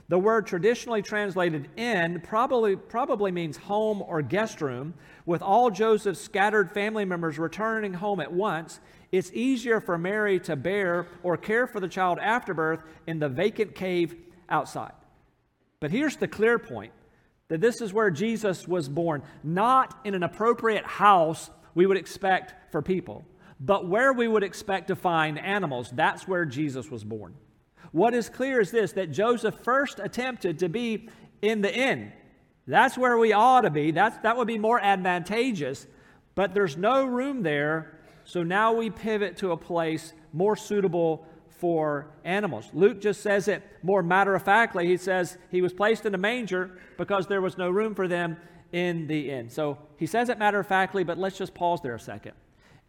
The 0.09 0.17
word 0.17 0.47
traditionally 0.47 1.03
translated 1.03 1.69
inn 1.77 2.21
probably, 2.25 2.75
probably 2.75 3.31
means 3.31 3.57
home 3.57 4.01
or 4.01 4.23
guest 4.23 4.59
room. 4.59 4.95
With 5.27 5.43
all 5.43 5.69
Joseph's 5.69 6.19
scattered 6.19 6.71
family 6.71 7.05
members 7.05 7.37
returning 7.37 7.93
home 7.93 8.19
at 8.19 8.33
once, 8.33 8.79
it's 9.11 9.31
easier 9.33 9.79
for 9.79 9.99
Mary 9.99 10.39
to 10.41 10.55
bear 10.55 11.07
or 11.21 11.37
care 11.37 11.67
for 11.67 11.79
the 11.79 11.87
child 11.87 12.17
after 12.19 12.55
birth 12.55 12.83
in 13.05 13.19
the 13.19 13.29
vacant 13.29 13.75
cave 13.75 14.15
outside. 14.49 14.93
But 15.79 15.91
here's 15.91 16.17
the 16.17 16.27
clear 16.27 16.57
point 16.57 16.91
that 17.47 17.61
this 17.61 17.79
is 17.79 17.93
where 17.93 18.09
Jesus 18.09 18.67
was 18.67 18.89
born, 18.89 19.21
not 19.43 19.99
in 20.05 20.15
an 20.15 20.23
appropriate 20.23 20.85
house 20.85 21.51
we 21.75 21.85
would 21.85 21.97
expect 21.97 22.71
for 22.71 22.81
people, 22.81 23.25
but 23.59 23.87
where 23.87 24.11
we 24.11 24.27
would 24.27 24.43
expect 24.43 24.87
to 24.87 24.95
find 24.95 25.37
animals. 25.37 25.91
That's 25.91 26.27
where 26.27 26.45
Jesus 26.45 26.89
was 26.89 27.03
born. 27.03 27.35
What 27.91 28.13
is 28.13 28.29
clear 28.29 28.59
is 28.59 28.71
this 28.71 28.93
that 28.93 29.11
Joseph 29.11 29.55
first 29.63 29.99
attempted 29.99 30.59
to 30.59 30.69
be 30.69 31.09
in 31.41 31.61
the 31.61 31.73
inn. 31.73 32.11
That's 32.67 32.97
where 32.97 33.17
we 33.17 33.33
ought 33.33 33.61
to 33.61 33.69
be. 33.69 33.91
That's, 33.91 34.17
that 34.19 34.37
would 34.37 34.47
be 34.47 34.59
more 34.59 34.79
advantageous, 34.79 35.87
but 36.35 36.53
there's 36.53 36.77
no 36.77 37.05
room 37.05 37.41
there. 37.41 37.99
So 38.25 38.43
now 38.43 38.73
we 38.73 38.91
pivot 38.91 39.37
to 39.37 39.51
a 39.51 39.57
place 39.57 40.13
more 40.33 40.55
suitable 40.55 41.25
for 41.49 42.11
animals. 42.23 42.69
Luke 42.73 43.01
just 43.01 43.21
says 43.21 43.47
it 43.47 43.63
more 43.81 44.03
matter 44.03 44.35
of 44.35 44.43
factly. 44.43 44.85
He 44.85 44.97
says 44.97 45.37
he 45.49 45.61
was 45.61 45.73
placed 45.73 46.05
in 46.05 46.13
a 46.13 46.17
manger 46.17 46.79
because 46.97 47.27
there 47.27 47.41
was 47.41 47.57
no 47.57 47.69
room 47.69 47.95
for 47.95 48.07
them 48.07 48.37
in 48.71 49.07
the 49.07 49.31
inn. 49.31 49.49
So 49.49 49.77
he 49.97 50.05
says 50.05 50.29
it 50.29 50.37
matter 50.37 50.59
of 50.59 50.67
factly, 50.67 51.03
but 51.03 51.17
let's 51.17 51.37
just 51.37 51.53
pause 51.53 51.81
there 51.81 51.95
a 51.95 51.99
second. 51.99 52.33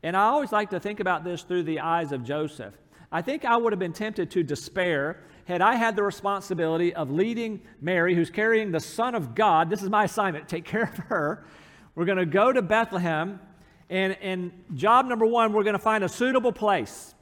And 0.03 0.17
I 0.17 0.25
always 0.25 0.53
like 0.53 0.71
to 0.71 0.81
think 0.81 1.01
about 1.01 1.25
this 1.25 1.43
through 1.43 1.65
the 1.65 1.81
eyes 1.81 2.13
of 2.13 2.23
Joseph. 2.23 2.75
I 3.13 3.23
think 3.23 3.45
I 3.45 3.57
would 3.57 3.73
have 3.73 3.81
been 3.81 3.93
tempted 3.93 4.31
to 4.33 4.43
despair 4.43 5.21
had 5.45 5.61
I 5.61 5.75
had 5.75 5.97
the 5.97 6.03
responsibility 6.03 6.95
of 6.95 7.11
leading 7.11 7.61
Mary, 7.81 8.15
who's 8.15 8.31
carrying 8.31 8.71
the 8.71 8.79
Son 8.79 9.17
of 9.17 9.35
God. 9.35 9.69
This 9.69 9.83
is 9.83 9.91
my 9.91 10.05
assignment 10.05 10.49
take 10.49 10.65
care 10.65 10.85
of 10.85 10.97
her. 11.09 11.45
We're 11.97 12.05
going 12.05 12.19
to 12.19 12.27
go 12.27 12.53
to 12.53 12.63
Bethlehem, 12.63 13.41
and, 13.89 14.17
and 14.23 14.53
job 14.75 15.07
number 15.07 15.27
one, 15.27 15.53
we're 15.53 15.65
going 15.65 15.75
to 15.75 15.81
find 15.81 16.05
a 16.05 16.09
suitable 16.09 16.53
place. 16.53 17.15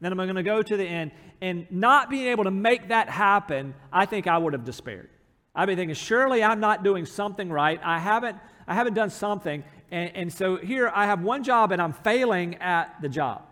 Then 0.00 0.10
I'm 0.10 0.18
going 0.18 0.34
to 0.34 0.42
go 0.42 0.62
to 0.62 0.76
the 0.76 0.84
end. 0.84 1.12
And 1.40 1.66
not 1.70 2.10
being 2.10 2.26
able 2.26 2.44
to 2.44 2.50
make 2.50 2.88
that 2.88 3.08
happen, 3.08 3.74
I 3.92 4.04
think 4.06 4.26
I 4.26 4.36
would 4.36 4.52
have 4.52 4.64
despaired. 4.64 5.10
I'd 5.54 5.66
be 5.66 5.76
thinking, 5.76 5.94
surely 5.94 6.42
I'm 6.42 6.60
not 6.60 6.82
doing 6.82 7.06
something 7.06 7.50
right. 7.50 7.80
I 7.84 7.98
haven't, 7.98 8.36
I 8.66 8.74
haven't 8.74 8.94
done 8.94 9.10
something. 9.10 9.62
And, 9.90 10.16
and 10.16 10.32
so 10.32 10.56
here 10.56 10.90
I 10.92 11.06
have 11.06 11.22
one 11.22 11.44
job 11.44 11.72
and 11.72 11.80
I'm 11.80 11.92
failing 11.92 12.56
at 12.56 13.00
the 13.00 13.08
job. 13.08 13.42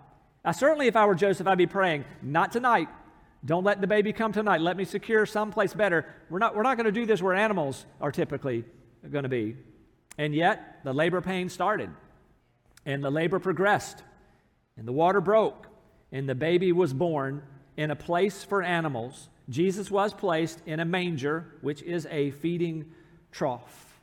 Certainly 0.53 0.89
if 0.89 0.97
I 0.97 1.07
were 1.07 1.15
Joseph, 1.15 1.47
I'd 1.47 1.59
be 1.59 1.67
praying, 1.67 2.05
not 2.23 2.53
tonight. 2.53 2.89
Don't 3.45 3.65
let 3.65 3.81
the 3.81 3.87
baby 3.87 4.13
come 4.13 4.33
tonight. 4.33 4.61
Let 4.61 4.77
me 4.77 4.85
secure 4.85 5.27
someplace 5.27 5.75
better. 5.75 6.07
We're 6.31 6.39
not, 6.39 6.57
we're 6.57 6.63
not 6.63 6.77
going 6.77 6.87
to 6.87 6.93
do 6.93 7.07
this 7.07 7.21
where 7.21 7.35
animals 7.35 7.85
are 8.01 8.11
typically 8.11 8.65
going 9.11 9.25
to 9.25 9.29
be. 9.29 9.57
And 10.17 10.35
yet, 10.35 10.81
the 10.85 10.93
labor 10.93 11.21
pain 11.21 11.49
started, 11.49 11.91
and 12.87 13.03
the 13.03 13.11
labor 13.11 13.39
progressed, 13.39 14.03
and 14.77 14.87
the 14.87 14.93
water 14.93 15.21
broke, 15.21 15.67
and 16.13 16.29
the 16.29 16.35
baby 16.35 16.73
was 16.73 16.93
born 16.93 17.43
in 17.77 17.91
a 17.91 17.97
place 17.97 18.45
for 18.45 18.63
animals. 18.63 19.29
Jesus 19.51 19.91
was 19.91 20.15
placed 20.15 20.61
in 20.67 20.81
a 20.81 20.85
manger, 20.85 21.55
which 21.61 21.83
is 21.83 22.07
a 22.11 22.31
feeding 22.31 22.93
trough. 23.33 24.01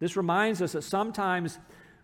This 0.00 0.16
reminds 0.16 0.60
us 0.60 0.72
that 0.72 0.82
sometimes 0.82 1.58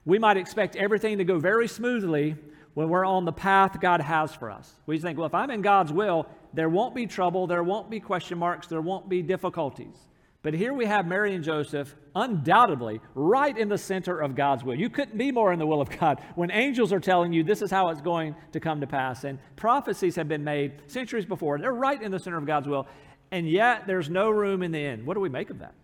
we 0.04 0.18
might 0.18 0.36
expect 0.36 0.76
everything 0.76 1.18
to 1.18 1.24
go 1.24 1.38
very 1.38 1.68
smoothly 1.68 2.36
when 2.74 2.88
we're 2.88 3.04
on 3.04 3.24
the 3.24 3.32
path 3.32 3.80
God 3.80 4.00
has 4.00 4.34
for 4.34 4.50
us. 4.50 4.72
We 4.86 4.98
think, 4.98 5.18
well, 5.18 5.26
if 5.26 5.34
I'm 5.34 5.50
in 5.50 5.62
God's 5.62 5.92
will, 5.92 6.26
there 6.52 6.68
won't 6.68 6.94
be 6.94 7.06
trouble, 7.06 7.46
there 7.46 7.62
won't 7.62 7.90
be 7.90 8.00
question 8.00 8.38
marks, 8.38 8.66
there 8.66 8.80
won't 8.80 9.08
be 9.08 9.22
difficulties. 9.22 9.96
But 10.42 10.54
here 10.54 10.72
we 10.72 10.86
have 10.86 11.06
Mary 11.06 11.34
and 11.34 11.44
Joseph, 11.44 11.94
undoubtedly, 12.16 13.00
right 13.14 13.56
in 13.56 13.68
the 13.68 13.76
center 13.76 14.18
of 14.18 14.34
God's 14.34 14.64
will. 14.64 14.74
You 14.74 14.88
couldn't 14.88 15.18
be 15.18 15.30
more 15.30 15.52
in 15.52 15.58
the 15.58 15.66
will 15.66 15.82
of 15.82 15.90
God 15.90 16.22
when 16.34 16.50
angels 16.50 16.94
are 16.94 17.00
telling 17.00 17.32
you 17.32 17.44
this 17.44 17.60
is 17.60 17.70
how 17.70 17.90
it's 17.90 18.00
going 18.00 18.34
to 18.52 18.60
come 18.60 18.80
to 18.80 18.86
pass. 18.86 19.24
And 19.24 19.38
prophecies 19.56 20.16
have 20.16 20.28
been 20.28 20.42
made 20.42 20.72
centuries 20.86 21.26
before. 21.26 21.58
They're 21.58 21.72
right 21.72 22.00
in 22.00 22.10
the 22.10 22.18
center 22.18 22.38
of 22.38 22.46
God's 22.46 22.68
will. 22.68 22.88
And 23.30 23.48
yet 23.48 23.86
there's 23.86 24.08
no 24.08 24.30
room 24.30 24.62
in 24.62 24.72
the 24.72 24.78
end. 24.78 25.06
What 25.06 25.14
do 25.14 25.20
we 25.20 25.28
make 25.28 25.50
of 25.50 25.58
that? 25.58 25.74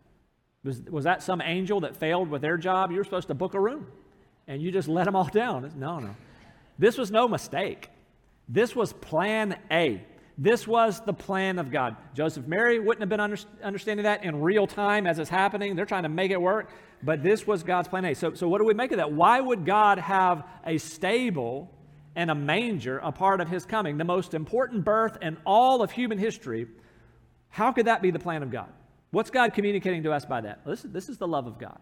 Was, 0.64 0.80
was 0.82 1.04
that 1.04 1.22
some 1.22 1.42
angel 1.42 1.80
that 1.80 1.94
failed 1.94 2.30
with 2.30 2.40
their 2.40 2.56
job? 2.56 2.90
You 2.90 2.96
were 2.96 3.04
supposed 3.04 3.28
to 3.28 3.34
book 3.34 3.52
a 3.52 3.60
room 3.60 3.86
and 4.48 4.62
you 4.62 4.72
just 4.72 4.88
let 4.88 5.04
them 5.04 5.14
all 5.14 5.28
down. 5.28 5.70
No, 5.76 5.98
no. 5.98 6.16
This 6.78 6.98
was 6.98 7.10
no 7.10 7.28
mistake. 7.28 7.88
This 8.48 8.76
was 8.76 8.92
plan 8.92 9.58
A. 9.70 10.04
This 10.38 10.66
was 10.66 11.00
the 11.00 11.14
plan 11.14 11.58
of 11.58 11.70
God. 11.70 11.96
Joseph 12.14 12.46
Mary 12.46 12.78
wouldn't 12.78 13.00
have 13.00 13.08
been 13.08 13.20
under, 13.20 13.38
understanding 13.62 14.04
that 14.04 14.22
in 14.22 14.42
real 14.42 14.66
time 14.66 15.06
as 15.06 15.18
it's 15.18 15.30
happening. 15.30 15.74
They're 15.74 15.86
trying 15.86 16.02
to 16.02 16.10
make 16.10 16.30
it 16.30 16.40
work, 16.40 16.68
but 17.02 17.22
this 17.22 17.46
was 17.46 17.62
God's 17.62 17.88
plan 17.88 18.04
A. 18.04 18.14
So, 18.14 18.34
so 18.34 18.46
what 18.46 18.58
do 18.58 18.66
we 18.66 18.74
make 18.74 18.92
of 18.92 18.98
that? 18.98 19.10
Why 19.10 19.40
would 19.40 19.64
God 19.64 19.98
have 19.98 20.44
a 20.66 20.76
stable 20.76 21.70
and 22.14 22.30
a 22.30 22.34
manger 22.34 22.98
a 22.98 23.12
part 23.12 23.40
of 23.40 23.48
his 23.48 23.64
coming, 23.64 23.96
the 23.96 24.04
most 24.04 24.34
important 24.34 24.84
birth 24.84 25.16
in 25.22 25.38
all 25.46 25.82
of 25.82 25.90
human 25.90 26.18
history? 26.18 26.66
How 27.48 27.72
could 27.72 27.86
that 27.86 28.02
be 28.02 28.10
the 28.10 28.18
plan 28.18 28.42
of 28.42 28.50
God? 28.50 28.68
What's 29.12 29.30
God 29.30 29.54
communicating 29.54 30.02
to 30.02 30.12
us 30.12 30.26
by 30.26 30.42
that? 30.42 30.60
Well, 30.64 30.74
this, 30.74 30.84
is, 30.84 30.90
this 30.90 31.08
is 31.08 31.16
the 31.16 31.28
love 31.28 31.46
of 31.46 31.58
God. 31.58 31.78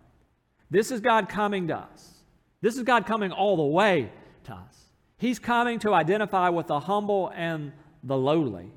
This 0.70 0.92
is 0.92 1.00
God 1.00 1.28
coming 1.28 1.68
to 1.68 1.76
us. 1.76 2.12
This 2.60 2.76
is 2.76 2.84
God 2.84 3.06
coming 3.06 3.32
all 3.32 3.56
the 3.56 3.64
way 3.64 4.12
to 4.44 4.52
us. 4.54 4.83
He's 5.24 5.38
coming 5.38 5.78
to 5.78 5.94
identify 5.94 6.50
with 6.50 6.66
the 6.66 6.78
humble 6.78 7.32
and 7.34 7.72
the 8.02 8.14
lowly. 8.14 8.70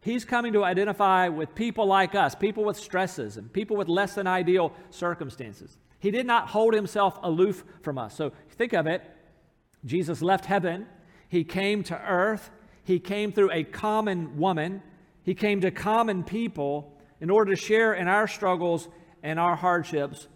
He's 0.00 0.24
coming 0.24 0.54
to 0.54 0.64
identify 0.64 1.28
with 1.28 1.54
people 1.54 1.84
like 1.84 2.14
us, 2.14 2.34
people 2.34 2.64
with 2.64 2.78
stresses 2.78 3.36
and 3.36 3.52
people 3.52 3.76
with 3.76 3.86
less 3.86 4.14
than 4.14 4.26
ideal 4.26 4.72
circumstances. 4.88 5.76
He 5.98 6.10
did 6.10 6.24
not 6.24 6.48
hold 6.48 6.72
himself 6.72 7.18
aloof 7.22 7.64
from 7.82 7.98
us. 7.98 8.16
So 8.16 8.32
think 8.52 8.72
of 8.72 8.86
it 8.86 9.02
Jesus 9.84 10.22
left 10.22 10.46
heaven, 10.46 10.86
he 11.28 11.44
came 11.44 11.82
to 11.82 12.00
earth, 12.00 12.48
he 12.82 12.98
came 12.98 13.30
through 13.30 13.52
a 13.52 13.62
common 13.62 14.38
woman, 14.38 14.82
he 15.22 15.34
came 15.34 15.60
to 15.60 15.70
common 15.70 16.24
people 16.24 16.96
in 17.20 17.28
order 17.28 17.54
to 17.54 17.60
share 17.60 17.92
in 17.92 18.08
our 18.08 18.26
struggles 18.26 18.88
and 19.22 19.38
our 19.38 19.54
hardships 19.54 20.28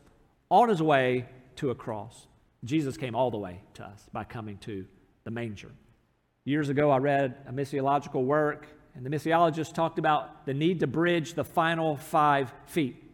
on 0.51 0.69
his 0.69 0.83
way 0.83 1.25
to 1.57 1.71
a 1.71 1.75
cross. 1.75 2.27
Jesus 2.65 2.99
came 2.99 3.15
all 3.15 3.31
the 3.31 3.39
way 3.39 3.63
to 3.73 3.85
us 3.85 4.11
by 4.13 4.25
coming 4.25 4.59
to 4.59 4.85
the 5.25 5.31
manger. 5.31 5.73
Years 6.45 6.69
ago, 6.69 6.91
I 6.91 6.99
read 6.99 7.37
a 7.49 7.53
missiological 7.53 8.25
work, 8.25 8.67
and 8.95 9.05
the 9.05 9.11
missiologist 9.11 9.73
talked 9.73 9.99
about 9.99 10.47
the 10.47 10.55
need 10.55 10.81
to 10.81 10.87
bridge 10.87 11.35
the 11.35 11.45
final 11.45 11.97
five 11.97 12.53
feet. 12.67 13.05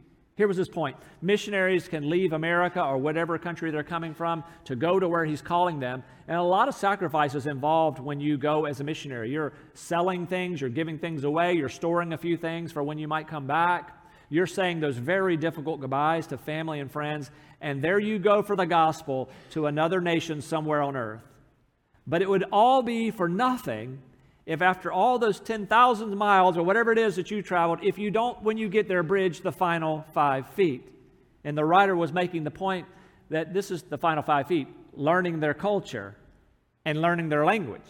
Here 0.40 0.49
was 0.49 0.57
his 0.57 0.71
point 0.71 0.97
missionaries 1.21 1.87
can 1.87 2.09
leave 2.09 2.33
America 2.33 2.83
or 2.83 2.97
whatever 2.97 3.38
country 3.38 3.71
they're 3.71 3.83
coming 3.83 4.14
from 4.14 4.43
to 4.64 4.75
go 4.75 4.99
to 4.99 5.07
where 5.07 5.26
he's 5.26 5.43
calling 5.43 5.81
them. 5.81 6.02
And 6.29 6.38
a 6.38 6.43
lot 6.43 6.67
of 6.67 6.75
sacrifices 6.75 7.47
involved 7.47 7.99
when 7.99 8.21
you 8.21 8.38
go 8.38 8.64
as 8.64 8.81
a 8.81 8.85
missionary. 8.85 9.31
You're 9.31 9.52
selling 9.75 10.26
things, 10.26 10.62
you're 10.62 10.71
giving 10.71 10.99
things 10.99 11.25
away, 11.25 11.52
you're 11.52 11.69
storing 11.69 12.14
a 12.14 12.19
few 12.19 12.38
things 12.38 12.73
for 12.73 12.83
when 12.83 12.97
you 12.97 13.07
might 13.07 13.29
come 13.29 13.47
back. 13.47 14.02
You're 14.31 14.47
saying 14.47 14.81
those 14.81 14.97
very 14.97 15.37
difficult 15.37 15.81
goodbyes 15.81 16.26
to 16.29 16.38
family 16.38 16.81
and 16.81 16.90
friends. 16.90 17.31
And 17.61 17.83
there 17.83 17.99
you 17.99 18.19
go 18.19 18.43
for 18.43 18.57
the 18.57 18.64
gospel 18.64 19.29
to 19.50 19.67
another 19.67 20.00
nation 20.00 20.40
somewhere 20.40 20.81
on 20.81 20.97
earth. 20.97 21.30
But 22.07 22.23
it 22.23 22.28
would 22.28 22.45
all 22.52 22.83
be 22.83 23.11
for 23.11 23.28
nothing 23.28 24.00
if, 24.47 24.62
after 24.62 24.90
all 24.90 25.19
those 25.19 25.38
10,000 25.38 26.16
miles 26.16 26.57
or 26.57 26.62
whatever 26.62 26.92
it 26.92 26.99
is 26.99 27.16
that 27.16 27.30
you 27.30 27.42
traveled, 27.42 27.80
if 27.83 27.99
you 27.99 28.11
don't, 28.11 28.42
when 28.42 28.59
you 28.59 28.69
get 28.69 28.88
there, 28.88 29.02
bridge 29.02 29.42
the 29.42 29.52
final 29.52 30.04
five 30.12 30.49
feet. 30.50 30.87
And 31.45 31.57
the 31.57 31.64
writer 31.64 31.95
was 31.95 32.12
making 32.12 32.45
the 32.45 32.50
point 32.50 32.87
that 33.28 33.54
this 33.54 33.71
is 33.71 33.83
the 33.83 33.99
final 33.99 34.23
five 34.23 34.49
feet 34.49 34.69
learning 34.92 35.40
their 35.40 35.54
culture 35.54 36.16
and 36.85 37.00
learning 37.00 37.28
their 37.28 37.45
language. 37.45 37.80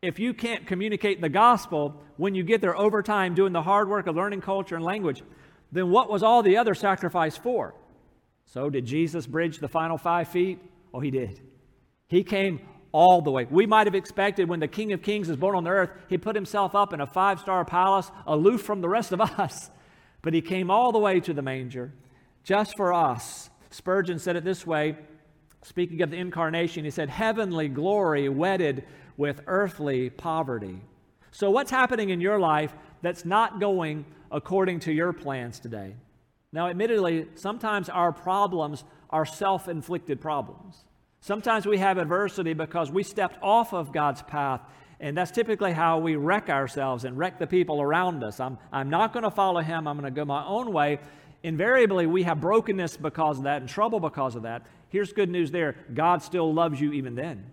If 0.00 0.18
you 0.18 0.32
can't 0.32 0.66
communicate 0.66 1.20
the 1.20 1.28
gospel 1.28 2.00
when 2.16 2.34
you 2.34 2.44
get 2.44 2.60
there 2.60 2.76
over 2.76 3.02
time 3.02 3.34
doing 3.34 3.52
the 3.52 3.62
hard 3.62 3.88
work 3.88 4.06
of 4.06 4.14
learning 4.14 4.42
culture 4.42 4.76
and 4.76 4.84
language, 4.84 5.22
then 5.72 5.90
what 5.90 6.08
was 6.08 6.22
all 6.22 6.42
the 6.42 6.56
other 6.56 6.74
sacrifice 6.74 7.36
for? 7.36 7.74
So, 8.46 8.70
did 8.70 8.86
Jesus 8.86 9.26
bridge 9.26 9.58
the 9.58 9.68
final 9.68 9.98
five 9.98 10.28
feet? 10.28 10.60
Oh, 10.94 11.00
he 11.00 11.10
did. 11.10 11.40
He 12.06 12.22
came 12.22 12.60
all 12.92 13.20
the 13.20 13.30
way. 13.30 13.46
We 13.50 13.66
might 13.66 13.86
have 13.86 13.94
expected 13.94 14.48
when 14.48 14.60
the 14.60 14.68
King 14.68 14.92
of 14.92 15.02
Kings 15.02 15.28
is 15.28 15.36
born 15.36 15.56
on 15.56 15.64
the 15.64 15.70
earth, 15.70 15.90
he 16.08 16.18
put 16.18 16.34
himself 16.34 16.74
up 16.74 16.92
in 16.92 17.00
a 17.00 17.06
five 17.06 17.40
star 17.40 17.64
palace, 17.64 18.10
aloof 18.26 18.62
from 18.62 18.80
the 18.80 18.88
rest 18.88 19.12
of 19.12 19.20
us. 19.38 19.70
But 20.22 20.34
he 20.34 20.40
came 20.40 20.70
all 20.70 20.92
the 20.92 20.98
way 20.98 21.20
to 21.20 21.32
the 21.32 21.42
manger 21.42 21.92
just 22.44 22.76
for 22.76 22.92
us. 22.92 23.50
Spurgeon 23.70 24.18
said 24.18 24.36
it 24.36 24.44
this 24.44 24.66
way, 24.66 24.96
speaking 25.62 26.00
of 26.02 26.10
the 26.10 26.16
incarnation, 26.16 26.84
he 26.84 26.90
said, 26.90 27.10
Heavenly 27.10 27.68
glory 27.68 28.28
wedded 28.28 28.84
with 29.16 29.42
earthly 29.46 30.10
poverty. 30.10 30.80
So, 31.30 31.50
what's 31.50 31.70
happening 31.70 32.10
in 32.10 32.20
your 32.20 32.40
life 32.40 32.74
that's 33.02 33.24
not 33.24 33.60
going 33.60 34.06
according 34.30 34.80
to 34.80 34.92
your 34.92 35.12
plans 35.12 35.60
today? 35.60 35.94
Now, 36.52 36.68
admittedly, 36.68 37.26
sometimes 37.34 37.88
our 37.88 38.12
problems 38.12 38.84
are 39.10 39.26
self 39.26 39.68
inflicted 39.68 40.20
problems. 40.20 40.84
Sometimes 41.20 41.66
we 41.66 41.78
have 41.78 41.98
adversity 41.98 42.54
because 42.54 42.90
we 42.90 43.02
stepped 43.02 43.38
off 43.42 43.72
of 43.72 43.92
God's 43.92 44.22
path, 44.22 44.60
and 45.00 45.16
that's 45.16 45.30
typically 45.30 45.72
how 45.72 45.98
we 45.98 46.16
wreck 46.16 46.48
ourselves 46.48 47.04
and 47.04 47.18
wreck 47.18 47.38
the 47.38 47.46
people 47.46 47.80
around 47.80 48.22
us. 48.22 48.40
I'm, 48.40 48.58
I'm 48.72 48.90
not 48.90 49.12
going 49.12 49.24
to 49.24 49.30
follow 49.30 49.60
Him, 49.60 49.86
I'm 49.86 49.98
going 49.98 50.12
to 50.12 50.16
go 50.16 50.24
my 50.24 50.44
own 50.46 50.72
way. 50.72 50.98
Invariably, 51.42 52.06
we 52.06 52.24
have 52.24 52.40
brokenness 52.40 52.96
because 52.96 53.38
of 53.38 53.44
that 53.44 53.60
and 53.60 53.68
trouble 53.68 54.00
because 54.00 54.34
of 54.34 54.42
that. 54.42 54.66
Here's 54.88 55.12
good 55.12 55.30
news 55.30 55.50
there 55.50 55.76
God 55.92 56.22
still 56.22 56.52
loves 56.52 56.80
you 56.80 56.92
even 56.92 57.14
then. 57.14 57.52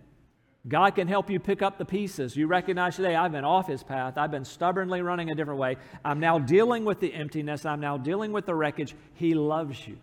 God 0.68 0.96
can 0.96 1.06
help 1.06 1.30
you 1.30 1.38
pick 1.38 1.62
up 1.62 1.78
the 1.78 1.84
pieces. 1.84 2.36
You 2.36 2.48
recognize 2.48 2.96
today, 2.96 3.14
I've 3.14 3.30
been 3.30 3.44
off 3.44 3.68
his 3.68 3.84
path. 3.84 4.18
I've 4.18 4.32
been 4.32 4.44
stubbornly 4.44 5.00
running 5.00 5.30
a 5.30 5.34
different 5.36 5.60
way. 5.60 5.76
I'm 6.04 6.18
now 6.18 6.40
dealing 6.40 6.84
with 6.84 6.98
the 6.98 7.14
emptiness. 7.14 7.64
I'm 7.64 7.80
now 7.80 7.96
dealing 7.96 8.32
with 8.32 8.46
the 8.46 8.54
wreckage. 8.54 8.96
He 9.14 9.34
loves 9.34 9.86
you. 9.86 9.98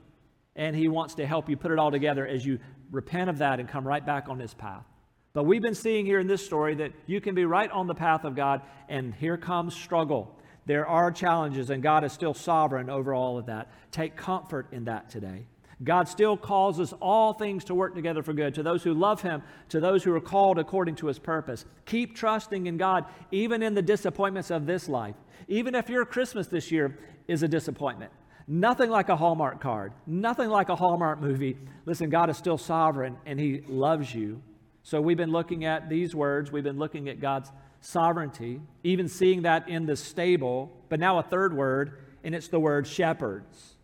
and 0.55 0.73
He 0.73 0.87
wants 0.87 1.15
to 1.15 1.25
help 1.25 1.49
you 1.49 1.57
put 1.57 1.71
it 1.71 1.79
all 1.79 1.91
together 1.91 2.25
as 2.25 2.45
you 2.45 2.59
repent 2.93 3.29
of 3.29 3.39
that 3.39 3.59
and 3.59 3.67
come 3.67 3.85
right 3.85 4.05
back 4.05 4.29
on 4.29 4.39
His 4.39 4.53
path. 4.53 4.85
But 5.33 5.43
we've 5.43 5.61
been 5.61 5.75
seeing 5.75 6.05
here 6.05 6.19
in 6.19 6.27
this 6.27 6.45
story 6.45 6.75
that 6.75 6.93
you 7.07 7.19
can 7.19 7.33
be 7.33 7.43
right 7.43 7.69
on 7.71 7.87
the 7.87 7.95
path 7.95 8.23
of 8.23 8.35
God, 8.35 8.61
and 8.87 9.13
here 9.15 9.35
comes 9.35 9.75
struggle. 9.75 10.39
There 10.67 10.87
are 10.87 11.11
challenges, 11.11 11.71
and 11.71 11.81
God 11.81 12.03
is 12.05 12.13
still 12.13 12.35
sovereign 12.35 12.89
over 12.89 13.13
all 13.13 13.37
of 13.37 13.47
that. 13.47 13.69
Take 13.91 14.15
comfort 14.15 14.67
in 14.71 14.85
that 14.85 15.09
today. 15.09 15.45
God 15.83 16.07
still 16.07 16.37
causes 16.37 16.93
all 17.01 17.33
things 17.33 17.65
to 17.65 17.75
work 17.75 17.95
together 17.95 18.21
for 18.21 18.31
good 18.31 18.53
to 18.53 18.63
those 18.63 18.83
who 18.83 18.93
love 18.93 19.21
Him, 19.21 19.41
to 19.69 19.79
those 19.79 20.03
who 20.03 20.13
are 20.13 20.21
called 20.21 20.59
according 20.59 20.95
to 20.97 21.07
His 21.07 21.19
purpose. 21.19 21.65
Keep 21.85 22.15
trusting 22.15 22.67
in 22.67 22.77
God, 22.77 23.05
even 23.31 23.63
in 23.63 23.73
the 23.73 23.81
disappointments 23.81 24.51
of 24.51 24.67
this 24.67 24.87
life. 24.87 25.15
Even 25.47 25.73
if 25.73 25.89
your 25.89 26.05
Christmas 26.05 26.47
this 26.47 26.71
year 26.71 26.97
is 27.27 27.41
a 27.41 27.47
disappointment. 27.47 28.11
Nothing 28.47 28.89
like 28.89 29.09
a 29.09 29.15
Hallmark 29.15 29.61
card, 29.61 29.93
nothing 30.05 30.49
like 30.49 30.69
a 30.69 30.75
Hallmark 30.75 31.21
movie. 31.21 31.57
Listen, 31.85 32.09
God 32.09 32.29
is 32.29 32.37
still 32.37 32.57
sovereign 32.57 33.17
and 33.25 33.39
He 33.39 33.61
loves 33.67 34.13
you. 34.13 34.41
So 34.83 34.99
we've 34.99 35.17
been 35.17 35.31
looking 35.31 35.63
at 35.63 35.87
these 35.87 36.13
words, 36.13 36.51
we've 36.51 36.63
been 36.63 36.77
looking 36.77 37.07
at 37.07 37.21
God's 37.21 37.51
sovereignty, 37.79 38.59
even 38.83 39.07
seeing 39.07 39.43
that 39.43 39.69
in 39.69 39.85
the 39.85 39.95
stable, 39.95 40.71
but 40.89 40.99
now 40.99 41.19
a 41.19 41.23
third 41.23 41.55
word, 41.55 41.99
and 42.23 42.35
it's 42.35 42.49
the 42.49 42.59
word 42.59 42.85
shepherds. 42.85 43.75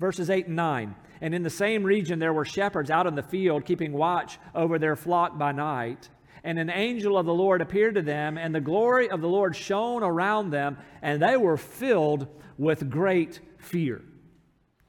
Verses 0.00 0.30
8 0.30 0.46
and 0.46 0.56
9. 0.56 0.94
And 1.20 1.34
in 1.34 1.42
the 1.42 1.50
same 1.50 1.84
region 1.84 2.18
there 2.18 2.32
were 2.32 2.44
shepherds 2.44 2.90
out 2.90 3.06
in 3.06 3.14
the 3.14 3.22
field, 3.22 3.64
keeping 3.64 3.92
watch 3.92 4.38
over 4.54 4.78
their 4.78 4.96
flock 4.96 5.38
by 5.38 5.52
night. 5.52 6.08
And 6.42 6.58
an 6.58 6.70
angel 6.70 7.18
of 7.18 7.26
the 7.26 7.34
Lord 7.34 7.60
appeared 7.60 7.96
to 7.96 8.02
them, 8.02 8.38
and 8.38 8.54
the 8.54 8.60
glory 8.60 9.10
of 9.10 9.20
the 9.20 9.28
Lord 9.28 9.54
shone 9.54 10.02
around 10.02 10.50
them, 10.50 10.78
and 11.02 11.20
they 11.20 11.36
were 11.36 11.56
filled 11.56 12.28
with 12.58 12.90
great 12.90 13.40
fear. 13.56 14.02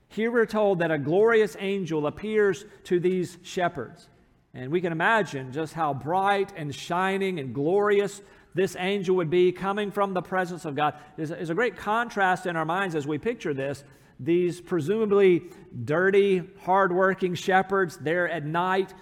Here 0.10 0.32
we're 0.32 0.48
told 0.48 0.80
that 0.80 0.92
a 0.92 0.98
glorious 0.98 1.56
angel 1.60 2.08
appears 2.08 2.66
to 2.86 3.00
these 3.00 3.38
shepherds. 3.44 4.10
And 4.54 4.72
we 4.72 4.82
can 4.82 4.92
imagine 4.92 5.54
just 5.54 5.74
how 5.74 5.94
bright 5.94 6.52
and 6.58 6.74
shining 6.74 7.40
and 7.40 7.54
glorious 7.54 8.22
this 8.56 8.76
angel 8.80 9.18
would 9.18 9.30
be 9.30 9.52
coming 9.52 9.92
from 9.92 10.16
the 10.16 10.24
presence 10.24 10.66
of 10.66 10.76
God. 10.76 10.96
There's 11.16 11.52
a 11.52 11.54
great 11.54 11.78
contrast 11.78 12.48
in 12.48 12.56
our 12.56 12.66
minds 12.66 12.96
as 12.96 13.06
we 13.06 13.20
picture 13.20 13.54
this. 13.54 13.84
These 14.20 14.60
presumably 14.60 15.44
dirty, 15.86 16.42
hardworking 16.64 17.36
shepherds 17.36 17.98
there 17.98 18.28
at 18.28 18.44
night, 18.44 18.94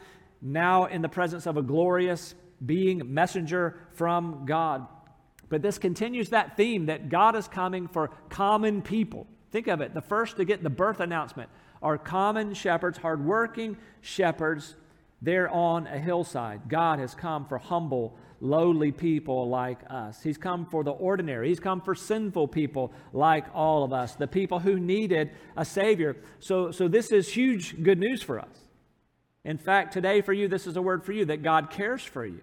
now 0.42 0.86
in 0.86 1.02
the 1.02 1.10
presence 1.10 1.48
of 1.48 1.56
a 1.56 1.62
glorious 1.62 2.36
being, 2.64 3.14
messenger 3.14 3.80
from 3.94 4.46
God. 4.46 4.86
But 5.50 5.62
this 5.62 5.78
continues 5.78 6.30
that 6.30 6.58
theme 6.58 6.88
that 6.88 7.10
God 7.10 7.36
is 7.36 7.48
coming 7.48 7.88
for 7.88 8.10
common 8.30 8.82
people. 8.82 9.28
Think 9.52 9.68
of 9.68 9.82
it. 9.82 9.94
The 9.94 10.02
first 10.02 10.38
to 10.38 10.46
get 10.46 10.64
the 10.64 10.70
birth 10.70 11.00
announcement 11.00 11.50
are 11.82 11.98
common 11.98 12.54
shepherds, 12.54 12.98
hardworking 12.98 13.78
shepherds 14.02 14.76
there 15.22 15.50
on 15.50 15.88
a 15.88 15.98
hillside. 15.98 16.68
God 16.68 17.00
has 17.00 17.16
come 17.16 17.46
for 17.46 17.58
humble, 17.58 18.16
lowly 18.40 18.92
people 18.92 19.50
like 19.50 19.80
us. 19.90 20.22
He's 20.22 20.38
come 20.38 20.66
for 20.66 20.84
the 20.84 20.92
ordinary. 20.92 21.50
He's 21.50 21.60
come 21.60 21.82
for 21.82 21.96
sinful 21.96 22.50
people 22.50 22.92
like 23.14 23.46
all 23.54 23.84
of 23.84 23.94
us, 23.94 24.16
the 24.16 24.28
people 24.28 24.60
who 24.60 24.80
needed 24.80 25.32
a 25.56 25.66
Savior. 25.66 26.18
So, 26.40 26.72
so 26.72 26.88
this 26.88 27.12
is 27.12 27.30
huge 27.30 27.82
good 27.82 28.00
news 28.00 28.22
for 28.22 28.40
us. 28.40 28.68
In 29.44 29.58
fact, 29.58 29.94
today 29.94 30.22
for 30.22 30.34
you, 30.34 30.48
this 30.48 30.68
is 30.68 30.76
a 30.76 30.82
word 30.82 31.06
for 31.06 31.14
you 31.14 31.26
that 31.26 31.42
God 31.42 31.70
cares 31.70 32.04
for 32.04 32.26
you. 32.26 32.42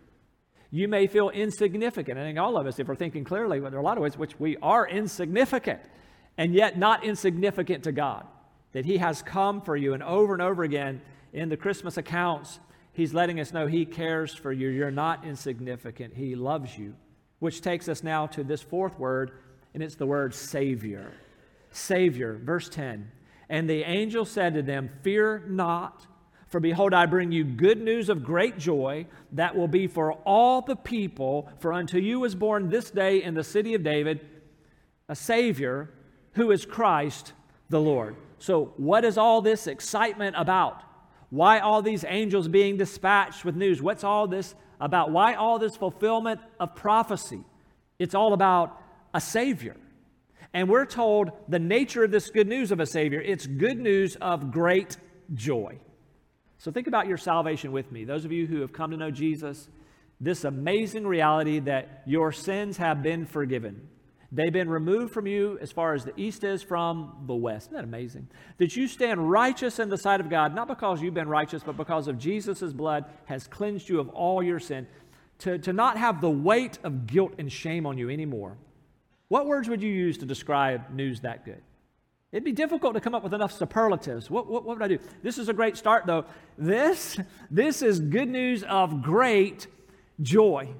You 0.75 0.89
may 0.89 1.07
feel 1.07 1.31
insignificant. 1.31 2.19
I 2.19 2.23
think 2.23 2.37
all 2.37 2.57
of 2.57 2.67
us, 2.67 2.81
if 2.81 2.89
we're 2.89 2.97
thinking 2.97 3.23
clearly, 3.23 3.61
well, 3.61 3.71
there 3.71 3.79
are 3.79 3.81
a 3.81 3.85
lot 3.85 3.97
of 3.97 4.03
ways 4.03 4.19
which 4.19 4.41
we 4.41 4.57
are 4.57 4.89
insignificant 4.89 5.79
and 6.37 6.53
yet 6.53 6.77
not 6.77 7.05
insignificant 7.05 7.85
to 7.85 7.93
God. 7.93 8.27
That 8.73 8.85
He 8.85 8.97
has 8.97 9.23
come 9.23 9.61
for 9.61 9.77
you, 9.77 9.95
and 9.95 10.03
over 10.03 10.33
and 10.33 10.43
over 10.43 10.65
again 10.65 11.01
in 11.33 11.49
the 11.49 11.57
Christmas 11.57 11.97
accounts, 11.97 12.59
He's 12.93 13.15
letting 13.15 13.39
us 13.39 13.53
know 13.53 13.69
He 13.69 13.87
cares 13.87 14.35
for 14.35 14.53
you. 14.53 14.69
You're 14.69 14.91
not 14.91 15.25
insignificant. 15.25 16.13
He 16.13 16.35
loves 16.35 16.77
you. 16.77 16.97
Which 17.39 17.61
takes 17.61 17.89
us 17.89 18.03
now 18.03 18.27
to 18.27 18.43
this 18.43 18.61
fourth 18.61 18.99
word, 18.99 19.31
and 19.75 19.83
it's 19.83 19.95
the 19.95 20.07
word 20.07 20.35
Savior. 20.35 21.13
Savior, 21.71 22.41
verse 22.43 22.69
10. 22.69 23.13
And 23.49 23.71
the 23.71 23.85
angel 23.85 24.25
said 24.25 24.55
to 24.55 24.63
them, 24.63 24.91
Fear 25.05 25.45
not, 25.47 26.05
for 26.55 26.61
behold, 26.61 26.95
I 26.95 27.07
bring 27.07 27.33
you 27.33 27.43
good 27.43 27.81
news 27.81 28.09
of 28.09 28.23
great 28.23 28.59
joy 28.59 29.07
that 29.33 29.57
will 29.57 29.67
be 29.67 29.89
for 29.89 30.13
all 30.25 30.61
the 30.61 30.77
people. 30.77 31.49
For 31.59 31.73
unto 31.73 31.99
you 31.99 32.23
is 32.23 32.37
born 32.37 32.69
this 32.69 32.93
day 32.93 33.25
in 33.25 33.35
the 33.35 33.43
city 33.43 33.75
of 33.75 33.83
David 33.83 34.21
a 35.09 35.17
Savior 35.17 35.91
who 36.35 36.53
is 36.53 36.65
Christ 36.65 37.33
the 37.71 37.81
Lord. 37.81 38.15
So, 38.39 38.73
what 38.77 39.05
is 39.05 39.19
all 39.19 39.43
this 39.43 39.67
excitement 39.67 40.37
about? 40.39 40.81
Why 41.31 41.59
all 41.59 41.83
these 41.83 42.05
angels 42.07 42.47
being 42.47 42.77
dispatched 42.77 43.45
with 43.45 43.57
news? 43.57 43.83
What's 43.83 44.05
all 44.05 44.29
this 44.29 44.55
about? 44.79 45.11
Why 45.11 45.35
all 45.35 45.59
this 45.59 45.75
fulfillment 45.75 46.41
of 46.61 46.77
prophecy? 46.77 47.41
It's 47.99 48.15
all 48.15 48.33
about 48.33 48.81
a 49.13 49.21
Savior. 49.21 49.75
And 50.53 50.69
we're 50.69 50.87
told 50.87 51.33
the 51.49 51.59
nature 51.59 52.05
of 52.05 52.13
this 52.13 52.31
good 52.31 52.47
news 52.47 52.71
of 52.71 52.79
a 52.79 52.87
Savior 52.87 53.21
it's 53.21 53.45
good 53.45 53.81
news 53.81 54.15
of 54.21 54.53
great 54.53 54.99
joy. 55.35 55.81
So, 56.59 56.71
think 56.71 56.87
about 56.87 57.07
your 57.07 57.19
salvation 57.19 57.73
with 57.73 57.91
me. 57.93 58.05
Those 58.05 58.25
of 58.25 58.33
you 58.33 58.47
who 58.47 58.61
have 58.61 58.73
come 58.73 58.91
to 58.91 58.97
know 58.97 59.11
Jesus, 59.11 59.69
this 60.21 60.45
amazing 60.45 61.07
reality 61.07 61.59
that 61.61 62.03
your 62.07 62.33
sins 62.33 62.77
have 62.77 63.03
been 63.03 63.27
forgiven. 63.27 63.89
They've 64.33 64.53
been 64.53 64.69
removed 64.69 65.13
from 65.13 65.29
you 65.29 65.59
as 65.61 65.71
far 65.71 65.95
as 65.95 66.05
the 66.05 66.19
east 66.21 66.43
is 66.43 66.61
from 66.61 67.25
the 67.27 67.35
west. 67.35 67.67
Isn't 67.67 67.77
that 67.77 67.85
amazing? 67.85 68.27
That 68.59 68.75
you 68.75 68.89
stand 68.89 69.31
righteous 69.31 69.79
in 69.79 69.89
the 69.89 69.97
sight 69.97 70.21
of 70.21 70.29
God, 70.29 70.55
not 70.55 70.67
because 70.67 71.01
you've 71.01 71.15
been 71.15 71.29
righteous, 71.29 71.63
but 71.63 71.77
because 71.77 72.09
of 72.09 72.19
Jesus' 72.19 72.73
blood 72.73 73.05
has 73.27 73.47
cleansed 73.47 73.89
you 73.89 74.01
of 74.01 74.09
all 74.09 74.43
your 74.43 74.59
sin. 74.59 74.89
To, 75.41 75.59
to 75.59 75.73
not 75.73 75.99
have 75.99 76.21
the 76.21 76.31
weight 76.31 76.79
of 76.83 77.07
guilt 77.07 77.35
and 77.39 77.51
shame 77.51 77.87
on 77.87 77.97
you 77.97 78.11
anymore. 78.11 78.57
What 79.29 79.47
words 79.47 79.69
would 79.69 79.83
you 79.83 79.93
use 79.93 80.19
to 80.19 80.27
describe 80.27 80.91
news 80.91 81.21
that 81.21 81.45
good? 81.45 81.63
It'd 82.35 82.43
be 82.43 82.51
difficult 82.51 82.95
to 82.95 83.01
come 83.01 83.15
up 83.15 83.23
with 83.23 83.33
enough 83.33 83.53
superlatives. 83.53 84.29
What, 84.29 84.49
what, 84.49 84.65
what 84.65 84.79
would 84.79 84.85
I 84.85 84.89
do? 84.89 84.99
This 85.23 85.39
is 85.39 85.49
a 85.49 85.53
great 85.53 85.77
start, 85.77 86.05
though. 86.05 86.25
This, 86.59 87.17
this 87.49 87.81
is 87.81 88.01
good 88.01 88.29
news 88.29 88.65
of 88.65 89.03
great 89.03 89.69
joy. 90.21 90.75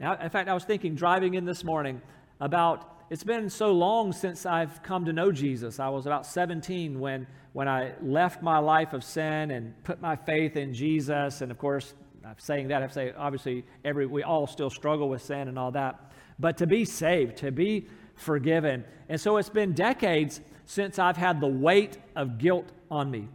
Now, 0.00 0.20
in 0.20 0.28
fact, 0.30 0.48
I 0.48 0.52
was 0.52 0.64
thinking 0.64 0.96
driving 0.96 1.34
in 1.34 1.44
this 1.44 1.62
morning, 1.62 2.02
about 2.40 3.04
it's 3.08 3.22
been 3.22 3.48
so 3.48 3.70
long 3.70 4.12
since 4.12 4.44
I've 4.44 4.82
come 4.82 5.04
to 5.04 5.12
know 5.12 5.30
Jesus. 5.30 5.78
I 5.78 5.88
was 5.90 6.06
about 6.06 6.26
17 6.26 6.98
when, 6.98 7.28
when 7.52 7.68
I 7.68 7.92
left 8.02 8.42
my 8.42 8.58
life 8.58 8.92
of 8.92 9.04
sin 9.04 9.52
and 9.52 9.80
put 9.84 10.00
my 10.00 10.16
faith 10.16 10.56
in 10.56 10.74
Jesus. 10.74 11.40
And 11.40 11.52
of 11.52 11.58
course, 11.58 11.94
I'm 12.24 12.34
saying 12.38 12.66
that, 12.66 12.82
I 12.82 12.88
say 12.88 13.14
obviously 13.16 13.64
every 13.84 14.06
we 14.06 14.24
all 14.24 14.48
still 14.48 14.70
struggle 14.70 15.08
with 15.08 15.22
sin 15.22 15.46
and 15.46 15.56
all 15.56 15.70
that. 15.70 16.10
But 16.40 16.56
to 16.56 16.66
be 16.66 16.84
saved, 16.84 17.36
to 17.38 17.52
be 17.52 17.86
forgiven. 18.16 18.84
And 19.08 19.20
so 19.20 19.36
it's 19.36 19.48
been 19.48 19.72
decades 19.72 20.40
since 20.70 20.98
I've 20.98 21.16
had 21.16 21.40
the 21.40 21.48
weight 21.48 21.98
of 22.14 22.38
guilt 22.38 22.68
on 22.90 23.10
me 23.10 23.28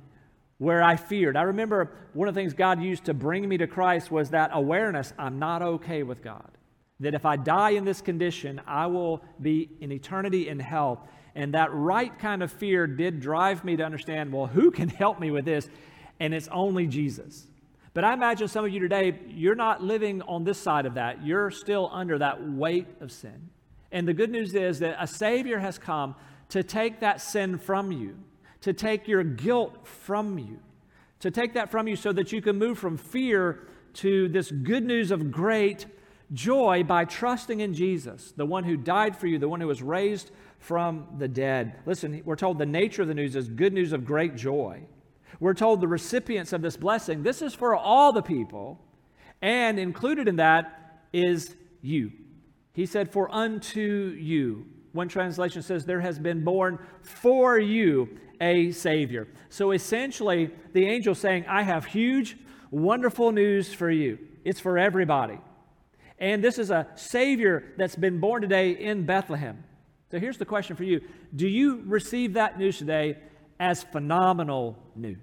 where 0.57 0.81
I 0.81 0.95
feared. 0.95 1.35
I 1.35 1.41
remember 1.41 1.91
one 2.13 2.29
of 2.29 2.33
the 2.33 2.39
things 2.39 2.53
God 2.53 2.81
used 2.81 3.05
to 3.05 3.13
bring 3.13 3.47
me 3.47 3.57
to 3.57 3.67
Christ 3.67 4.09
was 4.09 4.29
that 4.29 4.51
awareness 4.53 5.13
I'm 5.17 5.37
not 5.37 5.61
okay 5.61 6.03
with 6.03 6.23
God 6.23 6.49
that 6.99 7.13
if 7.13 7.25
I 7.25 7.35
die 7.35 7.71
in 7.71 7.83
this 7.83 8.01
condition, 8.01 8.61
I 8.65 8.87
will 8.87 9.21
be 9.41 9.69
in 9.81 9.91
eternity 9.91 10.47
in 10.47 10.59
hell. 10.59 11.07
And 11.35 11.53
that 11.53 11.73
right 11.73 12.17
kind 12.17 12.41
of 12.41 12.51
fear 12.51 12.87
did 12.87 13.19
drive 13.19 13.65
me 13.65 13.75
to 13.75 13.83
understand 13.83 14.31
well, 14.31 14.47
who 14.47 14.71
can 14.71 14.87
help 15.03 15.19
me 15.19 15.31
with 15.31 15.45
this? 15.45 15.67
And 16.19 16.33
it's 16.33 16.47
only 16.49 16.87
Jesus. 16.87 17.47
But 17.93 18.05
I 18.05 18.13
imagine 18.13 18.47
some 18.47 18.63
of 18.63 18.73
you 18.73 18.79
today, 18.79 19.19
you're 19.27 19.55
not 19.55 19.83
living 19.83 20.21
on 20.21 20.43
this 20.45 20.57
side 20.57 20.85
of 20.85 20.93
that. 20.93 21.25
You're 21.25 21.51
still 21.51 21.89
under 21.91 22.17
that 22.17 22.49
weight 22.49 22.87
of 23.01 23.11
sin. 23.11 23.49
And 23.91 24.07
the 24.07 24.13
good 24.13 24.29
news 24.29 24.53
is 24.55 24.79
that 24.79 24.97
a 24.99 25.07
Savior 25.07 25.59
has 25.59 25.77
come 25.77 26.15
to 26.49 26.63
take 26.63 26.99
that 26.99 27.21
sin 27.21 27.58
from 27.58 27.91
you, 27.91 28.17
to 28.62 28.73
take 28.73 29.08
your 29.08 29.23
guilt 29.23 29.88
from 29.88 30.38
you, 30.38 30.60
to 31.19 31.31
take 31.31 31.53
that 31.53 31.71
from 31.71 31.88
you 31.88 31.95
so 31.95 32.12
that 32.13 32.31
you 32.31 32.41
can 32.41 32.58
move 32.58 32.77
from 32.77 32.97
fear 32.97 33.67
to 33.93 34.27
this 34.27 34.51
good 34.51 34.84
news 34.84 35.12
of 35.12 35.31
great 35.31 35.86
joy 36.34 36.84
by 36.84 37.05
trusting 37.05 37.60
in 37.60 37.73
Jesus, 37.73 38.34
the 38.36 38.45
one 38.45 38.63
who 38.63 38.77
died 38.77 39.15
for 39.15 39.27
you, 39.27 39.38
the 39.38 39.47
one 39.47 39.62
who 39.62 39.67
was 39.67 39.81
raised 39.81 40.31
from 40.60 41.08
the 41.17 41.27
dead. 41.27 41.75
Listen, 41.86 42.21
we're 42.25 42.36
told 42.36 42.58
the 42.58 42.65
nature 42.65 43.01
of 43.01 43.08
the 43.08 43.13
news 43.13 43.36
is 43.36 43.47
good 43.47 43.73
news 43.73 43.93
of 43.93 44.05
great 44.05 44.36
joy. 44.36 44.81
We're 45.39 45.53
told 45.53 45.81
the 45.81 45.88
recipients 45.88 46.53
of 46.53 46.62
this 46.62 46.77
blessing, 46.77 47.23
this 47.23 47.41
is 47.41 47.53
for 47.53 47.75
all 47.75 48.12
the 48.12 48.21
people, 48.21 48.79
and 49.41 49.79
included 49.79 50.27
in 50.27 50.38
that 50.38 50.99
is 51.13 51.55
you. 51.81 52.12
He 52.73 52.86
said, 52.86 53.12
For 53.12 53.34
unto 53.34 54.15
you. 54.19 54.65
One 54.95 55.10
translation 55.10 55.62
says, 55.62 55.86
There 55.86 55.99
has 55.99 56.17
been 56.17 56.45
born 56.45 56.79
for 57.01 57.60
you 57.60 58.17
a 58.39 58.71
Savior. 58.71 59.27
So 59.49 59.71
essentially, 59.71 60.51
the 60.71 60.88
angel 60.88 61.13
saying, 61.13 61.45
I 61.49 61.63
have 61.63 61.86
huge, 61.86 62.38
wonderful 62.71 63.34
news 63.34 63.73
for 63.73 63.91
you. 63.91 64.17
It's 64.45 64.62
for 64.62 64.77
everybody. 64.77 65.38
And 66.17 66.41
this 66.41 66.58
is 66.58 66.71
a 66.71 66.88
Savior 66.95 67.73
that's 67.77 67.97
been 67.97 68.21
born 68.21 68.41
today 68.41 68.71
in 68.71 69.05
Bethlehem. 69.05 69.65
So 70.12 70.17
here's 70.17 70.38
the 70.38 70.45
question 70.45 70.77
for 70.77 70.86
you 70.86 71.01
Do 71.36 71.47
you 71.47 71.84
receive 71.86 72.34
that 72.36 72.58
news 72.58 72.77
today 72.77 73.17
as 73.60 73.84
phenomenal 73.84 74.77
news. 74.95 75.17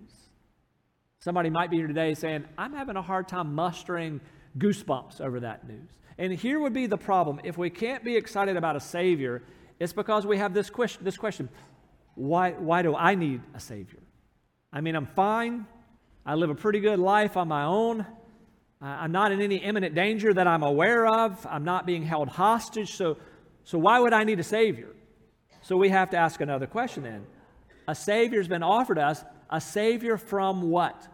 Somebody 1.19 1.49
might 1.49 1.71
be 1.71 1.79
here 1.79 1.87
today 1.87 2.13
saying, 2.13 2.45
I'm 2.59 2.75
having 2.75 2.97
a 2.97 3.03
hard 3.03 3.27
time 3.27 3.55
mustering 3.55 4.21
goosebumps 4.59 5.23
over 5.23 5.41
that 5.41 5.67
news. 5.67 5.89
And 6.19 6.31
here 6.31 6.61
would 6.61 6.75
be 6.75 6.87
the 6.87 6.99
problem. 6.99 7.41
If 7.43 7.57
we 7.57 7.71
can't 7.71 8.05
be 8.05 8.17
excited 8.17 8.57
about 8.57 8.77
a 8.77 8.81
Savior, 8.81 9.43
it's 9.83 9.93
because 9.93 10.25
we 10.25 10.39
have 10.39 10.55
this 10.55 10.71
question, 10.71 11.05
this 11.05 11.17
question 11.17 11.49
why, 12.15 12.53
why 12.53 12.83
do 12.83 12.95
I 12.95 13.15
need 13.15 13.41
a 13.55 13.59
Savior? 13.59 13.99
I 14.73 14.81
mean, 14.81 14.95
I'm 14.95 15.07
fine. 15.07 15.67
I 16.25 16.35
live 16.35 16.51
a 16.51 16.55
pretty 16.55 16.79
good 16.79 16.99
life 16.99 17.37
on 17.37 17.49
my 17.49 17.65
own. 17.65 18.07
I'm 18.81 19.13
not 19.13 19.33
in 19.33 19.41
any 19.41 19.57
imminent 19.57 19.95
danger 19.95 20.33
that 20.35 20.47
I'm 20.47 20.63
aware 20.63 21.07
of. 21.07 21.45
I'm 21.49 21.65
not 21.65 21.85
being 21.85 22.03
held 22.05 22.29
hostage. 22.29 22.95
So, 22.95 23.17
so 23.65 23.79
why 23.79 23.99
would 23.99 24.13
I 24.13 24.25
need 24.25 24.39
a 24.39 24.45
Savior? 24.45 24.89
So 25.63 25.77
we 25.77 25.89
have 25.89 26.11
to 26.11 26.17
ask 26.17 26.41
another 26.41 26.67
question 26.67 27.03
then. 27.03 27.27
A 27.89 27.95
Savior's 27.95 28.49
been 28.49 28.63
offered 28.63 28.99
us. 28.99 29.25
A 29.51 29.61
Savior 29.61 30.17
from 30.17 30.71
what? 30.71 31.09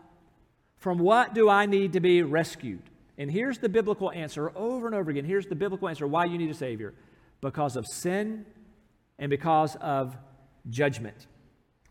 From 0.77 0.99
what 0.99 1.35
do 1.35 1.49
I 1.49 1.67
need 1.67 1.95
to 1.95 2.01
be 2.01 2.23
rescued? 2.23 2.83
And 3.17 3.31
here's 3.31 3.59
the 3.59 3.69
biblical 3.69 4.11
answer 4.13 4.53
over 4.55 4.87
and 4.87 4.95
over 4.95 5.11
again. 5.11 5.25
Here's 5.25 5.47
the 5.47 5.55
biblical 5.55 5.89
answer 5.89 6.07
why 6.07 6.27
you 6.27 6.37
need 6.37 6.51
a 6.51 6.55
Savior 6.55 6.93
because 7.41 7.77
of 7.77 7.87
sin 7.87 8.45
and 9.19 9.31
because 9.31 9.77
of 9.77 10.17
judgment. 10.71 11.27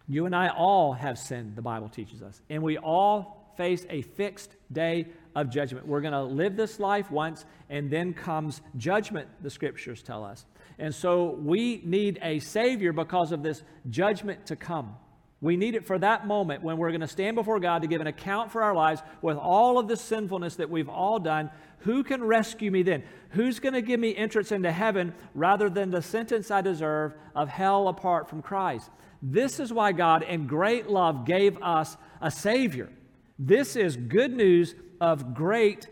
You 0.07 0.25
and 0.25 0.35
I 0.35 0.49
all 0.49 0.93
have 0.93 1.19
sinned, 1.19 1.55
the 1.55 1.61
Bible 1.61 1.89
teaches 1.89 2.21
us, 2.21 2.41
and 2.49 2.63
we 2.63 2.77
all 2.77 3.53
face 3.57 3.85
a 3.89 4.03
fixed 4.03 4.55
day 4.71 5.07
of 5.35 5.49
judgment. 5.49 5.87
We're 5.87 6.01
going 6.01 6.13
to 6.13 6.23
live 6.23 6.55
this 6.55 6.79
life 6.79 7.11
once, 7.11 7.43
and 7.69 7.89
then 7.89 8.13
comes 8.13 8.61
judgment, 8.77 9.27
the 9.41 9.49
scriptures 9.49 10.01
tell 10.01 10.23
us. 10.23 10.45
And 10.79 10.93
so 10.93 11.31
we 11.41 11.81
need 11.83 12.19
a 12.21 12.39
Savior 12.39 12.93
because 12.93 13.31
of 13.31 13.43
this 13.43 13.63
judgment 13.89 14.45
to 14.45 14.55
come. 14.55 14.95
We 15.39 15.55
need 15.55 15.75
it 15.75 15.85
for 15.85 15.99
that 15.99 16.25
moment 16.25 16.63
when 16.63 16.77
we're 16.77 16.89
going 16.89 17.01
to 17.01 17.07
stand 17.07 17.35
before 17.35 17.59
God 17.59 17.83
to 17.83 17.87
give 17.87 18.01
an 18.01 18.07
account 18.07 18.51
for 18.51 18.63
our 18.63 18.73
lives 18.73 19.03
with 19.21 19.37
all 19.37 19.77
of 19.77 19.87
the 19.87 19.95
sinfulness 19.95 20.55
that 20.55 20.69
we've 20.69 20.89
all 20.89 21.19
done. 21.19 21.51
Who 21.79 22.03
can 22.03 22.23
rescue 22.23 22.71
me 22.71 22.81
then? 22.81 23.03
Who's 23.31 23.59
going 23.59 23.73
to 23.73 23.83
give 23.83 23.99
me 23.99 24.15
entrance 24.15 24.51
into 24.51 24.71
heaven 24.71 25.13
rather 25.35 25.69
than 25.69 25.91
the 25.91 26.01
sentence 26.01 26.49
I 26.49 26.61
deserve 26.61 27.13
of 27.35 27.49
hell 27.49 27.87
apart 27.87 28.27
from 28.27 28.41
Christ? 28.41 28.89
This 29.21 29.59
is 29.59 29.71
why 29.71 29.91
God, 29.91 30.23
in 30.23 30.47
great 30.47 30.89
love, 30.89 31.25
gave 31.25 31.61
us 31.61 31.97
a 32.19 32.31
Savior. 32.31 32.89
This 33.37 33.75
is 33.75 33.95
good 33.95 34.33
news 34.33 34.73
of 34.99 35.35
great 35.35 35.87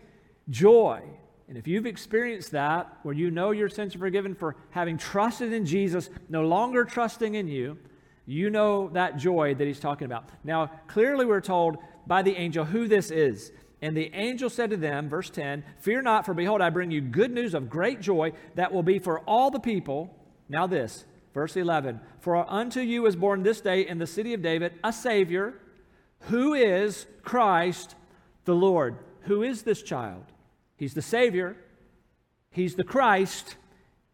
joy. 0.48 1.02
And 1.48 1.56
if 1.56 1.68
you've 1.68 1.86
experienced 1.86 2.50
that, 2.50 2.98
where 3.04 3.14
you 3.14 3.30
know 3.30 3.52
your 3.52 3.68
sins 3.68 3.94
are 3.94 4.00
forgiven 4.00 4.34
for 4.34 4.56
having 4.70 4.98
trusted 4.98 5.52
in 5.52 5.64
Jesus, 5.64 6.10
no 6.28 6.42
longer 6.42 6.84
trusting 6.84 7.36
in 7.36 7.46
you, 7.46 7.78
you 8.26 8.50
know 8.50 8.88
that 8.90 9.16
joy 9.16 9.54
that 9.54 9.66
he's 9.66 9.80
talking 9.80 10.04
about. 10.04 10.28
Now, 10.44 10.70
clearly, 10.88 11.24
we're 11.24 11.40
told 11.40 11.78
by 12.06 12.22
the 12.22 12.36
angel 12.36 12.64
who 12.64 12.88
this 12.88 13.10
is. 13.10 13.52
And 13.80 13.96
the 13.96 14.10
angel 14.14 14.50
said 14.50 14.70
to 14.70 14.76
them, 14.76 15.08
verse 15.08 15.30
10, 15.30 15.62
Fear 15.78 16.02
not, 16.02 16.26
for 16.26 16.34
behold, 16.34 16.60
I 16.60 16.70
bring 16.70 16.90
you 16.90 17.00
good 17.00 17.30
news 17.30 17.54
of 17.54 17.70
great 17.70 18.00
joy 18.00 18.32
that 18.56 18.72
will 18.72 18.82
be 18.82 18.98
for 18.98 19.20
all 19.20 19.50
the 19.50 19.60
people. 19.60 20.14
Now, 20.48 20.66
this, 20.66 21.04
verse 21.34 21.56
11, 21.56 22.00
For 22.20 22.50
unto 22.50 22.80
you 22.80 23.06
is 23.06 23.16
born 23.16 23.42
this 23.42 23.60
day 23.60 23.86
in 23.86 23.98
the 23.98 24.06
city 24.06 24.34
of 24.34 24.42
David 24.42 24.72
a 24.82 24.92
Savior, 24.92 25.60
who 26.22 26.54
is 26.54 27.06
Christ 27.22 27.94
the 28.44 28.54
Lord. 28.54 28.98
Who 29.22 29.42
is 29.42 29.62
this 29.62 29.82
child? 29.82 30.24
He's 30.76 30.94
the 30.94 31.02
Savior, 31.02 31.56
He's 32.50 32.74
the 32.74 32.84
Christ, 32.84 33.56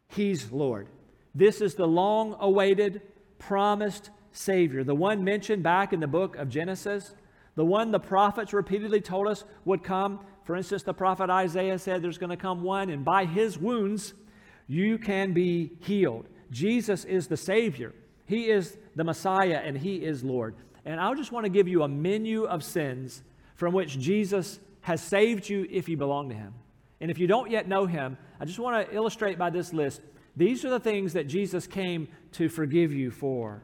He's 0.09 0.51
Lord. 0.51 0.89
This 1.35 1.61
is 1.61 1.77
the 1.77 1.87
long 1.87 2.37
awaited 2.41 3.01
promised 3.47 4.11
Savior, 4.33 4.85
the 4.85 4.95
one 4.95 5.25
mentioned 5.25 5.63
back 5.63 5.93
in 5.93 6.01
the 6.01 6.07
book 6.07 6.37
of 6.37 6.49
Genesis, 6.49 7.15
the 7.55 7.65
one 7.65 7.91
the 7.91 8.01
prophets 8.01 8.53
repeatedly 8.53 9.01
told 9.01 9.29
us 9.29 9.45
would 9.65 9.83
come. 9.83 10.21
For 10.45 10.57
instance, 10.57 10.83
the 10.83 10.95
prophet 10.95 11.29
Isaiah 11.29 11.79
said 11.79 12.03
there's 12.03 12.19
going 12.19 12.31
to 12.31 12.37
come 12.37 12.63
one, 12.63 12.89
and 12.89 13.05
by 13.05 13.25
his 13.25 13.59
wounds 13.59 14.15
you 14.67 14.97
can 14.97 15.33
be 15.33 15.73
healed. 15.81 16.27
Jesus 16.51 17.05
is 17.05 17.27
the 17.27 17.37
Savior, 17.37 17.95
He 18.27 18.51
is 18.51 18.79
the 18.95 19.05
Messiah, 19.05 19.61
and 19.65 19.77
He 19.77 19.97
is 19.97 20.23
Lord. 20.23 20.55
And 20.85 21.01
I 21.01 21.13
just 21.15 21.33
want 21.33 21.45
to 21.45 21.51
give 21.51 21.69
you 21.69 21.83
a 21.83 21.89
menu 21.89 22.45
of 22.45 22.63
sins 22.63 23.23
from 23.55 23.73
which 23.73 23.99
Jesus 23.99 24.61
has 24.83 25.03
saved 25.03 25.49
you 25.49 25.67
if 25.71 25.89
you 25.89 25.97
belong 25.97 26.29
to 26.29 26.35
Him. 26.35 26.55
And 27.01 27.11
if 27.11 27.19
you 27.19 27.27
don't 27.27 27.51
yet 27.51 27.69
know 27.69 27.87
Him, 27.87 28.17
I 28.41 28.45
just 28.45 28.59
want 28.59 28.89
to 28.89 28.95
illustrate 28.95 29.39
by 29.39 29.51
this 29.51 29.73
list 29.73 30.03
these 30.37 30.65
are 30.65 30.71
the 30.71 30.81
things 30.81 31.13
that 31.13 31.27
Jesus 31.27 31.67
came 31.67 32.09
to 32.33 32.49
forgive 32.49 32.93
you 32.93 33.11
for. 33.11 33.63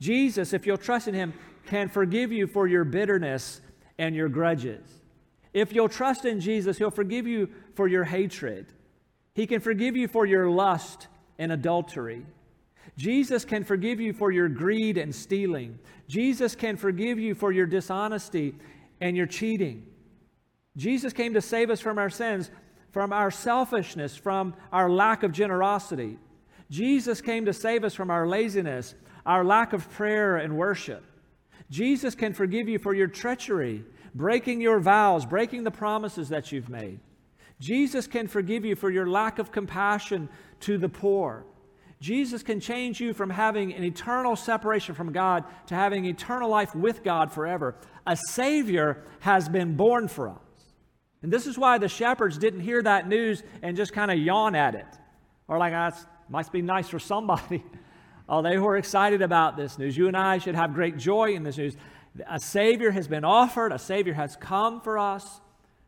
Jesus, 0.00 0.52
if 0.52 0.66
you'll 0.66 0.76
trust 0.76 1.08
in 1.08 1.14
him, 1.14 1.34
can 1.66 1.88
forgive 1.88 2.32
you 2.32 2.46
for 2.46 2.66
your 2.66 2.84
bitterness 2.84 3.60
and 3.98 4.14
your 4.14 4.28
grudges. 4.28 4.86
If 5.52 5.72
you'll 5.72 5.88
trust 5.88 6.24
in 6.24 6.40
Jesus, 6.40 6.78
he'll 6.78 6.90
forgive 6.90 7.26
you 7.26 7.48
for 7.74 7.86
your 7.86 8.04
hatred. 8.04 8.66
He 9.34 9.46
can 9.46 9.60
forgive 9.60 9.96
you 9.96 10.08
for 10.08 10.26
your 10.26 10.50
lust 10.50 11.08
and 11.38 11.52
adultery. 11.52 12.26
Jesus 12.96 13.44
can 13.44 13.64
forgive 13.64 14.00
you 14.00 14.12
for 14.12 14.30
your 14.30 14.48
greed 14.48 14.98
and 14.98 15.14
stealing. 15.14 15.78
Jesus 16.08 16.54
can 16.54 16.76
forgive 16.76 17.18
you 17.18 17.34
for 17.34 17.52
your 17.52 17.66
dishonesty 17.66 18.54
and 19.00 19.16
your 19.16 19.26
cheating. 19.26 19.86
Jesus 20.76 21.12
came 21.12 21.34
to 21.34 21.40
save 21.40 21.70
us 21.70 21.80
from 21.80 21.98
our 21.98 22.10
sins, 22.10 22.50
from 22.94 23.12
our 23.12 23.28
selfishness, 23.28 24.16
from 24.16 24.54
our 24.70 24.88
lack 24.88 25.24
of 25.24 25.32
generosity. 25.32 26.16
Jesus 26.70 27.20
came 27.20 27.44
to 27.44 27.52
save 27.52 27.82
us 27.82 27.92
from 27.92 28.08
our 28.08 28.24
laziness, 28.24 28.94
our 29.26 29.44
lack 29.44 29.72
of 29.72 29.90
prayer 29.90 30.36
and 30.36 30.56
worship. 30.56 31.02
Jesus 31.68 32.14
can 32.14 32.32
forgive 32.32 32.68
you 32.68 32.78
for 32.78 32.94
your 32.94 33.08
treachery, 33.08 33.84
breaking 34.14 34.60
your 34.60 34.78
vows, 34.78 35.26
breaking 35.26 35.64
the 35.64 35.72
promises 35.72 36.28
that 36.28 36.52
you've 36.52 36.68
made. 36.68 37.00
Jesus 37.58 38.06
can 38.06 38.28
forgive 38.28 38.64
you 38.64 38.76
for 38.76 38.90
your 38.90 39.08
lack 39.08 39.40
of 39.40 39.50
compassion 39.50 40.28
to 40.60 40.78
the 40.78 40.88
poor. 40.88 41.44
Jesus 42.00 42.44
can 42.44 42.60
change 42.60 43.00
you 43.00 43.12
from 43.12 43.30
having 43.30 43.74
an 43.74 43.82
eternal 43.82 44.36
separation 44.36 44.94
from 44.94 45.10
God 45.10 45.42
to 45.66 45.74
having 45.74 46.04
eternal 46.04 46.48
life 46.48 46.76
with 46.76 47.02
God 47.02 47.32
forever. 47.32 47.74
A 48.06 48.16
Savior 48.16 49.02
has 49.18 49.48
been 49.48 49.74
born 49.74 50.06
for 50.06 50.28
us. 50.28 50.43
And 51.24 51.32
this 51.32 51.46
is 51.46 51.56
why 51.56 51.78
the 51.78 51.88
shepherds 51.88 52.36
didn't 52.36 52.60
hear 52.60 52.82
that 52.82 53.08
news 53.08 53.42
and 53.62 53.78
just 53.78 53.94
kind 53.94 54.10
of 54.10 54.18
yawn 54.18 54.54
at 54.54 54.74
it. 54.74 54.84
Or 55.48 55.56
like, 55.56 55.72
ah, 55.72 55.88
that 55.88 56.06
must 56.28 56.52
be 56.52 56.60
nice 56.60 56.86
for 56.86 56.98
somebody. 56.98 57.64
oh, 58.28 58.42
they 58.42 58.58
were 58.58 58.76
excited 58.76 59.22
about 59.22 59.56
this 59.56 59.78
news. 59.78 59.96
You 59.96 60.06
and 60.06 60.18
I 60.18 60.36
should 60.36 60.54
have 60.54 60.74
great 60.74 60.98
joy 60.98 61.32
in 61.32 61.42
this 61.42 61.56
news. 61.56 61.78
A 62.28 62.38
Savior 62.38 62.90
has 62.90 63.08
been 63.08 63.24
offered, 63.24 63.72
a 63.72 63.78
Savior 63.78 64.12
has 64.12 64.36
come 64.36 64.82
for 64.82 64.98
us 64.98 65.40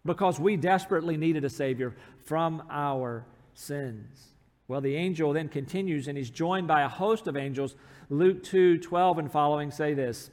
because 0.07 0.41
we 0.41 0.57
desperately 0.57 1.19
needed 1.19 1.45
a 1.45 1.51
Savior 1.51 1.95
from 2.25 2.63
our 2.71 3.27
sins. 3.53 4.29
Well, 4.69 4.81
the 4.81 4.97
angel 4.97 5.35
then 5.35 5.51
continues 5.51 6.09
and 6.09 6.17
he's 6.17 6.31
joined 6.31 6.67
by 6.67 6.81
a 6.81 6.89
host 6.89 7.27
of 7.27 7.37
angels. 7.37 7.77
Luke 8.09 8.43
2 8.43 8.79
12 8.79 9.19
and 9.19 9.31
following 9.31 9.71
say 9.71 9.93
this 9.93 10.31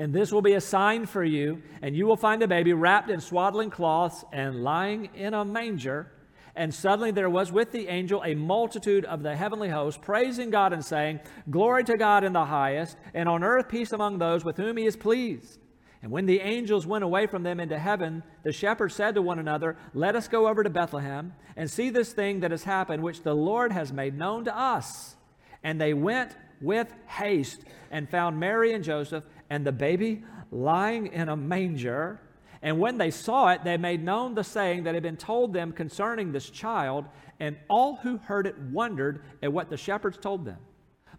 and 0.00 0.14
this 0.14 0.32
will 0.32 0.40
be 0.40 0.54
a 0.54 0.62
sign 0.62 1.04
for 1.04 1.22
you, 1.22 1.60
and 1.82 1.94
you 1.94 2.06
will 2.06 2.16
find 2.16 2.42
a 2.42 2.48
baby 2.48 2.72
wrapped 2.72 3.10
in 3.10 3.20
swaddling 3.20 3.68
cloths 3.68 4.24
and 4.32 4.64
lying 4.64 5.10
in 5.14 5.34
a 5.34 5.44
manger. 5.44 6.10
And 6.56 6.74
suddenly 6.74 7.10
there 7.10 7.28
was 7.28 7.52
with 7.52 7.70
the 7.70 7.86
angel 7.86 8.22
a 8.24 8.34
multitude 8.34 9.04
of 9.04 9.22
the 9.22 9.36
heavenly 9.36 9.68
host, 9.68 10.00
praising 10.00 10.48
God 10.48 10.72
and 10.72 10.82
saying, 10.82 11.20
Glory 11.50 11.84
to 11.84 11.98
God 11.98 12.24
in 12.24 12.32
the 12.32 12.46
highest, 12.46 12.96
and 13.12 13.28
on 13.28 13.44
earth 13.44 13.68
peace 13.68 13.92
among 13.92 14.16
those 14.16 14.42
with 14.42 14.56
whom 14.56 14.78
he 14.78 14.86
is 14.86 14.96
pleased. 14.96 15.58
And 16.00 16.10
when 16.10 16.24
the 16.24 16.40
angels 16.40 16.86
went 16.86 17.04
away 17.04 17.26
from 17.26 17.42
them 17.42 17.60
into 17.60 17.78
heaven, 17.78 18.22
the 18.42 18.52
shepherds 18.52 18.94
said 18.94 19.16
to 19.16 19.22
one 19.22 19.38
another, 19.38 19.76
Let 19.92 20.16
us 20.16 20.28
go 20.28 20.48
over 20.48 20.64
to 20.64 20.70
Bethlehem 20.70 21.34
and 21.56 21.70
see 21.70 21.90
this 21.90 22.14
thing 22.14 22.40
that 22.40 22.52
has 22.52 22.64
happened, 22.64 23.02
which 23.02 23.22
the 23.22 23.34
Lord 23.34 23.70
has 23.70 23.92
made 23.92 24.16
known 24.16 24.46
to 24.46 24.58
us. 24.58 25.16
And 25.62 25.78
they 25.78 25.92
went 25.92 26.34
with 26.62 26.90
haste 27.06 27.64
and 27.90 28.08
found 28.08 28.38
Mary 28.38 28.72
and 28.72 28.84
Joseph 28.84 29.24
and 29.50 29.66
the 29.66 29.72
baby 29.72 30.24
lying 30.50 31.08
in 31.08 31.28
a 31.28 31.36
manger. 31.36 32.20
And 32.62 32.78
when 32.78 32.98
they 32.98 33.10
saw 33.10 33.48
it, 33.50 33.64
they 33.64 33.76
made 33.76 34.02
known 34.02 34.34
the 34.34 34.44
saying 34.44 34.84
that 34.84 34.94
had 34.94 35.02
been 35.02 35.16
told 35.16 35.52
them 35.52 35.72
concerning 35.72 36.32
this 36.32 36.48
child, 36.48 37.06
and 37.40 37.56
all 37.68 37.96
who 37.96 38.18
heard 38.18 38.46
it 38.46 38.56
wondered 38.58 39.24
at 39.42 39.52
what 39.52 39.70
the 39.70 39.76
shepherds 39.76 40.18
told 40.18 40.44
them. 40.44 40.58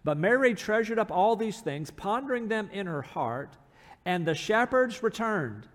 But 0.04 0.18
Mary 0.18 0.54
treasured 0.54 0.98
up 0.98 1.12
all 1.12 1.36
these 1.36 1.60
things, 1.60 1.90
pondering 1.90 2.48
them 2.48 2.70
in 2.72 2.86
her 2.86 3.02
heart, 3.02 3.56
and 4.04 4.26
the 4.26 4.34
shepherds 4.34 5.02
returned, 5.02 5.68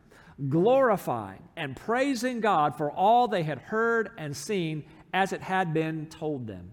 glorifying 0.50 1.44
and 1.56 1.76
praising 1.76 2.42
God 2.42 2.78
for 2.78 2.92
all 2.92 3.28
they 3.28 3.44
had 3.44 3.60
heard 3.60 4.12
and 4.18 4.36
seen 4.36 4.84
as 5.14 5.32
it 5.32 5.42
had 5.42 5.74
been 5.74 6.08
told 6.08 6.48
them. 6.48 6.72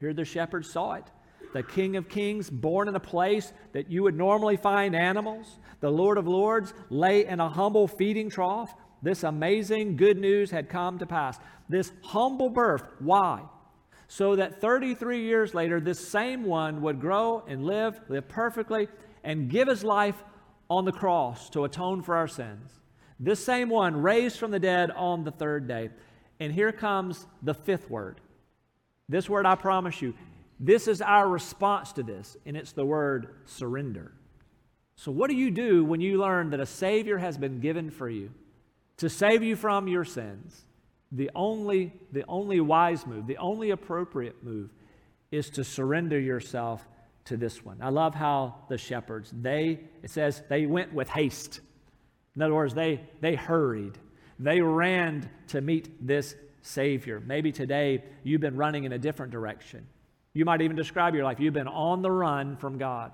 Here 0.00 0.12
the 0.12 0.24
shepherds 0.24 0.70
saw 0.70 0.94
it 0.94 1.04
the 1.52 1.62
King 1.62 1.96
of 1.96 2.08
Kings, 2.08 2.50
born 2.50 2.88
in 2.88 2.94
a 2.94 3.00
place 3.00 3.52
that 3.72 3.90
you 3.90 4.02
would 4.02 4.16
normally 4.16 4.56
find 4.56 4.94
animals. 4.94 5.58
The 5.80 5.90
Lord 5.90 6.18
of 6.18 6.26
Lords 6.26 6.74
lay 6.90 7.26
in 7.26 7.40
a 7.40 7.48
humble 7.48 7.88
feeding 7.88 8.30
trough. 8.30 8.74
This 9.02 9.22
amazing 9.22 9.96
good 9.96 10.18
news 10.18 10.50
had 10.50 10.68
come 10.68 10.98
to 10.98 11.06
pass. 11.06 11.38
This 11.68 11.92
humble 12.02 12.50
birth. 12.50 12.84
Why? 12.98 13.42
so 14.08 14.36
that 14.36 14.60
33 14.60 15.22
years 15.22 15.54
later, 15.54 15.80
this 15.80 16.06
same 16.06 16.44
one 16.44 16.80
would 16.82 17.00
grow 17.00 17.42
and 17.48 17.64
live, 17.64 18.00
live 18.08 18.28
perfectly, 18.28 18.88
and 19.24 19.50
give 19.50 19.68
his 19.68 19.82
life 19.82 20.22
on 20.70 20.84
the 20.84 20.92
cross 20.92 21.50
to 21.50 21.64
atone 21.64 22.02
for 22.02 22.16
our 22.16 22.28
sins. 22.28 22.70
This 23.18 23.44
same 23.44 23.68
one 23.68 24.02
raised 24.02 24.38
from 24.38 24.50
the 24.50 24.60
dead 24.60 24.90
on 24.90 25.24
the 25.24 25.30
third 25.30 25.66
day. 25.66 25.90
And 26.38 26.52
here 26.52 26.70
comes 26.70 27.26
the 27.42 27.54
fifth 27.54 27.90
word. 27.90 28.20
This 29.08 29.28
word, 29.28 29.46
I 29.46 29.54
promise 29.54 30.02
you, 30.02 30.14
this 30.58 30.88
is 30.88 31.02
our 31.02 31.28
response 31.28 31.92
to 31.94 32.02
this, 32.02 32.36
and 32.46 32.56
it's 32.56 32.72
the 32.72 32.84
word 32.84 33.34
surrender. 33.44 34.12
So, 34.96 35.12
what 35.12 35.28
do 35.28 35.36
you 35.36 35.50
do 35.50 35.84
when 35.84 36.00
you 36.00 36.18
learn 36.18 36.50
that 36.50 36.60
a 36.60 36.66
Savior 36.66 37.18
has 37.18 37.36
been 37.36 37.60
given 37.60 37.90
for 37.90 38.08
you 38.08 38.30
to 38.96 39.10
save 39.10 39.42
you 39.42 39.54
from 39.56 39.88
your 39.88 40.04
sins? 40.04 40.64
The 41.12 41.30
only, 41.34 41.92
the 42.12 42.24
only 42.26 42.60
wise 42.60 43.06
move, 43.06 43.26
the 43.26 43.36
only 43.36 43.70
appropriate 43.70 44.42
move 44.42 44.70
is 45.30 45.50
to 45.50 45.64
surrender 45.64 46.18
yourself 46.18 46.86
to 47.26 47.36
this 47.36 47.64
one. 47.64 47.78
I 47.80 47.90
love 47.90 48.14
how 48.14 48.54
the 48.68 48.78
shepherds, 48.78 49.32
they, 49.32 49.80
it 50.02 50.10
says, 50.10 50.42
they 50.48 50.66
went 50.66 50.92
with 50.94 51.08
haste. 51.08 51.60
In 52.34 52.42
other 52.42 52.54
words, 52.54 52.74
they, 52.74 53.00
they 53.20 53.34
hurried. 53.34 53.98
They 54.38 54.60
ran 54.60 55.28
to 55.48 55.60
meet 55.60 56.06
this 56.06 56.34
Savior. 56.62 57.20
Maybe 57.24 57.52
today 57.52 58.02
you've 58.22 58.40
been 58.40 58.56
running 58.56 58.84
in 58.84 58.92
a 58.92 58.98
different 58.98 59.32
direction. 59.32 59.86
You 60.36 60.44
might 60.44 60.60
even 60.60 60.76
describe 60.76 61.14
your 61.14 61.24
life. 61.24 61.40
You've 61.40 61.54
been 61.54 61.66
on 61.66 62.02
the 62.02 62.10
run 62.10 62.58
from 62.58 62.76
God. 62.76 63.12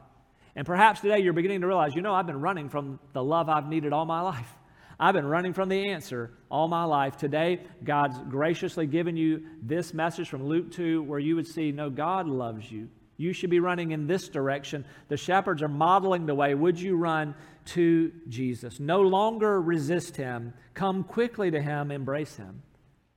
And 0.56 0.66
perhaps 0.66 0.98
today 0.98 1.20
you're 1.20 1.32
beginning 1.32 1.60
to 1.60 1.68
realize, 1.68 1.94
you 1.94 2.02
know, 2.02 2.12
I've 2.12 2.26
been 2.26 2.40
running 2.40 2.68
from 2.68 2.98
the 3.12 3.22
love 3.22 3.48
I've 3.48 3.68
needed 3.68 3.92
all 3.92 4.04
my 4.04 4.22
life. 4.22 4.52
I've 4.98 5.14
been 5.14 5.26
running 5.26 5.52
from 5.52 5.68
the 5.68 5.90
answer 5.90 6.32
all 6.50 6.66
my 6.66 6.82
life. 6.82 7.16
Today, 7.16 7.60
God's 7.84 8.18
graciously 8.28 8.88
given 8.88 9.16
you 9.16 9.44
this 9.62 9.94
message 9.94 10.28
from 10.28 10.46
Luke 10.46 10.72
2 10.72 11.04
where 11.04 11.20
you 11.20 11.36
would 11.36 11.46
see, 11.46 11.70
no, 11.70 11.90
God 11.90 12.26
loves 12.26 12.72
you. 12.72 12.88
You 13.18 13.32
should 13.32 13.50
be 13.50 13.60
running 13.60 13.92
in 13.92 14.08
this 14.08 14.28
direction. 14.28 14.84
The 15.06 15.16
shepherds 15.16 15.62
are 15.62 15.68
modeling 15.68 16.26
the 16.26 16.34
way. 16.34 16.56
Would 16.56 16.80
you 16.80 16.96
run 16.96 17.36
to 17.66 18.10
Jesus? 18.28 18.80
No 18.80 19.00
longer 19.00 19.62
resist 19.62 20.16
him. 20.16 20.54
Come 20.74 21.04
quickly 21.04 21.52
to 21.52 21.62
him, 21.62 21.92
embrace 21.92 22.34
him. 22.34 22.64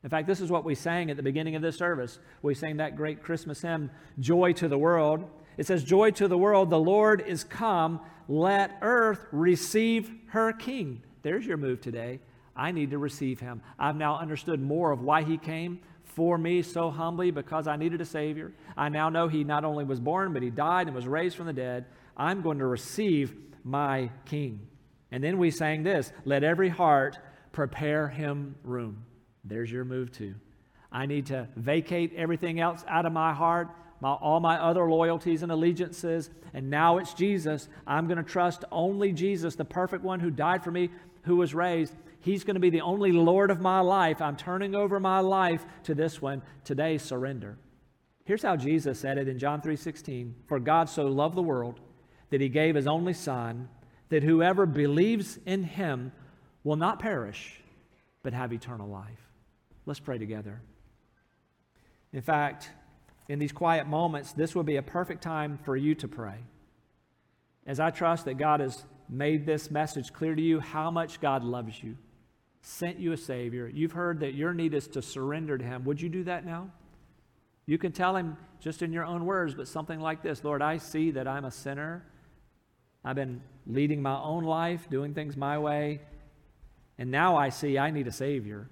In 0.05 0.09
fact, 0.11 0.27
this 0.27 0.39
is 0.39 0.51
what 0.51 0.63
we 0.63 0.75
sang 0.75 1.09
at 1.09 1.17
the 1.17 1.23
beginning 1.23 1.55
of 1.55 1.63
this 1.63 1.77
service. 1.77 2.19
We 2.43 2.53
sang 2.53 2.77
that 2.77 2.95
great 2.95 3.23
Christmas 3.23 3.63
hymn, 3.63 3.89
Joy 4.19 4.53
to 4.53 4.67
the 4.67 4.77
World. 4.77 5.27
It 5.57 5.65
says, 5.65 5.83
Joy 5.83 6.11
to 6.11 6.27
the 6.27 6.37
world, 6.37 6.69
the 6.69 6.79
Lord 6.79 7.23
is 7.25 7.43
come. 7.43 7.99
Let 8.27 8.77
earth 8.83 9.25
receive 9.31 10.11
her 10.27 10.53
King. 10.53 11.01
There's 11.23 11.43
your 11.43 11.57
move 11.57 11.81
today. 11.81 12.19
I 12.55 12.71
need 12.71 12.91
to 12.91 12.99
receive 12.99 13.39
him. 13.39 13.63
I've 13.79 13.95
now 13.95 14.19
understood 14.19 14.61
more 14.61 14.91
of 14.91 15.01
why 15.01 15.23
he 15.23 15.39
came 15.39 15.79
for 16.03 16.37
me 16.37 16.61
so 16.61 16.91
humbly 16.91 17.31
because 17.31 17.65
I 17.67 17.75
needed 17.75 17.99
a 17.99 18.05
Savior. 18.05 18.53
I 18.77 18.89
now 18.89 19.09
know 19.09 19.27
he 19.27 19.43
not 19.43 19.65
only 19.65 19.85
was 19.85 19.99
born, 19.99 20.33
but 20.33 20.43
he 20.43 20.51
died 20.51 20.85
and 20.85 20.95
was 20.95 21.07
raised 21.07 21.35
from 21.35 21.47
the 21.47 21.53
dead. 21.53 21.85
I'm 22.15 22.43
going 22.43 22.59
to 22.59 22.67
receive 22.67 23.35
my 23.63 24.11
King. 24.25 24.67
And 25.11 25.23
then 25.23 25.39
we 25.39 25.49
sang 25.49 25.81
this 25.81 26.13
let 26.25 26.43
every 26.43 26.69
heart 26.69 27.17
prepare 27.51 28.07
him 28.07 28.55
room. 28.63 29.03
There's 29.45 29.71
your 29.71 29.85
move 29.85 30.11
too. 30.11 30.35
I 30.91 31.05
need 31.05 31.27
to 31.27 31.47
vacate 31.55 32.13
everything 32.15 32.59
else 32.59 32.83
out 32.87 33.05
of 33.05 33.13
my 33.13 33.33
heart, 33.33 33.69
my, 34.01 34.11
all 34.13 34.39
my 34.39 34.57
other 34.57 34.89
loyalties 34.89 35.43
and 35.43 35.51
allegiances, 35.51 36.29
and 36.53 36.69
now 36.69 36.97
it's 36.97 37.13
Jesus. 37.13 37.69
I'm 37.85 38.07
going 38.07 38.17
to 38.17 38.23
trust 38.23 38.65
only 38.71 39.11
Jesus, 39.11 39.55
the 39.55 39.65
perfect 39.65 40.03
one 40.03 40.19
who 40.19 40.31
died 40.31 40.63
for 40.63 40.71
me, 40.71 40.89
who 41.23 41.35
was 41.35 41.53
raised, 41.53 41.93
he's 42.19 42.43
going 42.43 42.55
to 42.55 42.59
be 42.59 42.69
the 42.69 42.81
only 42.81 43.11
Lord 43.11 43.51
of 43.51 43.61
my 43.61 43.79
life. 43.79 44.21
I'm 44.21 44.35
turning 44.35 44.73
over 44.75 44.99
my 44.99 45.19
life 45.19 45.65
to 45.83 45.93
this 45.93 46.21
one. 46.21 46.41
Today, 46.63 46.97
surrender. 46.97 47.57
Here's 48.25 48.41
how 48.41 48.55
Jesus 48.55 48.99
said 48.99 49.17
it 49.17 49.27
in 49.27 49.37
John 49.37 49.61
3:16, 49.61 50.35
"For 50.47 50.59
God 50.59 50.89
so 50.89 51.07
loved 51.07 51.35
the 51.35 51.43
world 51.43 51.79
that 52.31 52.41
he 52.41 52.49
gave 52.49 52.75
his 52.75 52.87
only 52.87 53.13
son, 53.13 53.69
that 54.09 54.23
whoever 54.23 54.65
believes 54.65 55.37
in 55.45 55.63
him 55.63 56.11
will 56.63 56.75
not 56.75 56.99
perish, 56.99 57.61
but 58.23 58.33
have 58.33 58.51
eternal 58.51 58.87
life." 58.87 59.24
Let's 59.85 59.99
pray 59.99 60.17
together. 60.17 60.61
In 62.11 62.21
fact, 62.21 62.69
in 63.27 63.39
these 63.39 63.51
quiet 63.51 63.87
moments, 63.87 64.33
this 64.33 64.55
would 64.55 64.65
be 64.65 64.77
a 64.77 64.81
perfect 64.81 65.21
time 65.21 65.59
for 65.63 65.75
you 65.75 65.95
to 65.95 66.07
pray. 66.07 66.37
As 67.65 67.79
I 67.79 67.89
trust 67.89 68.25
that 68.25 68.35
God 68.35 68.59
has 68.59 68.85
made 69.09 69.45
this 69.45 69.69
message 69.71 70.13
clear 70.13 70.35
to 70.35 70.41
you 70.41 70.59
how 70.59 70.91
much 70.91 71.19
God 71.19 71.43
loves 71.43 71.83
you, 71.83 71.97
sent 72.61 72.99
you 72.99 73.11
a 73.11 73.17
Savior. 73.17 73.67
You've 73.67 73.91
heard 73.91 74.19
that 74.21 74.33
your 74.33 74.53
need 74.53 74.73
is 74.73 74.87
to 74.89 75.01
surrender 75.01 75.57
to 75.57 75.63
Him. 75.63 75.83
Would 75.85 76.01
you 76.01 76.09
do 76.09 76.23
that 76.23 76.45
now? 76.45 76.69
You 77.65 77.77
can 77.77 77.91
tell 77.91 78.15
Him 78.15 78.37
just 78.59 78.81
in 78.81 78.93
your 78.93 79.05
own 79.05 79.25
words, 79.25 79.53
but 79.53 79.67
something 79.67 79.99
like 79.99 80.21
this 80.23 80.43
Lord, 80.43 80.61
I 80.61 80.77
see 80.77 81.11
that 81.11 81.27
I'm 81.27 81.45
a 81.45 81.51
sinner. 81.51 82.05
I've 83.03 83.15
been 83.15 83.41
leading 83.67 84.01
my 84.01 84.19
own 84.19 84.43
life, 84.43 84.89
doing 84.89 85.13
things 85.13 85.37
my 85.37 85.59
way. 85.59 86.01
And 86.97 87.11
now 87.11 87.35
I 87.35 87.49
see 87.49 87.77
I 87.77 87.91
need 87.91 88.07
a 88.07 88.11
Savior. 88.11 88.69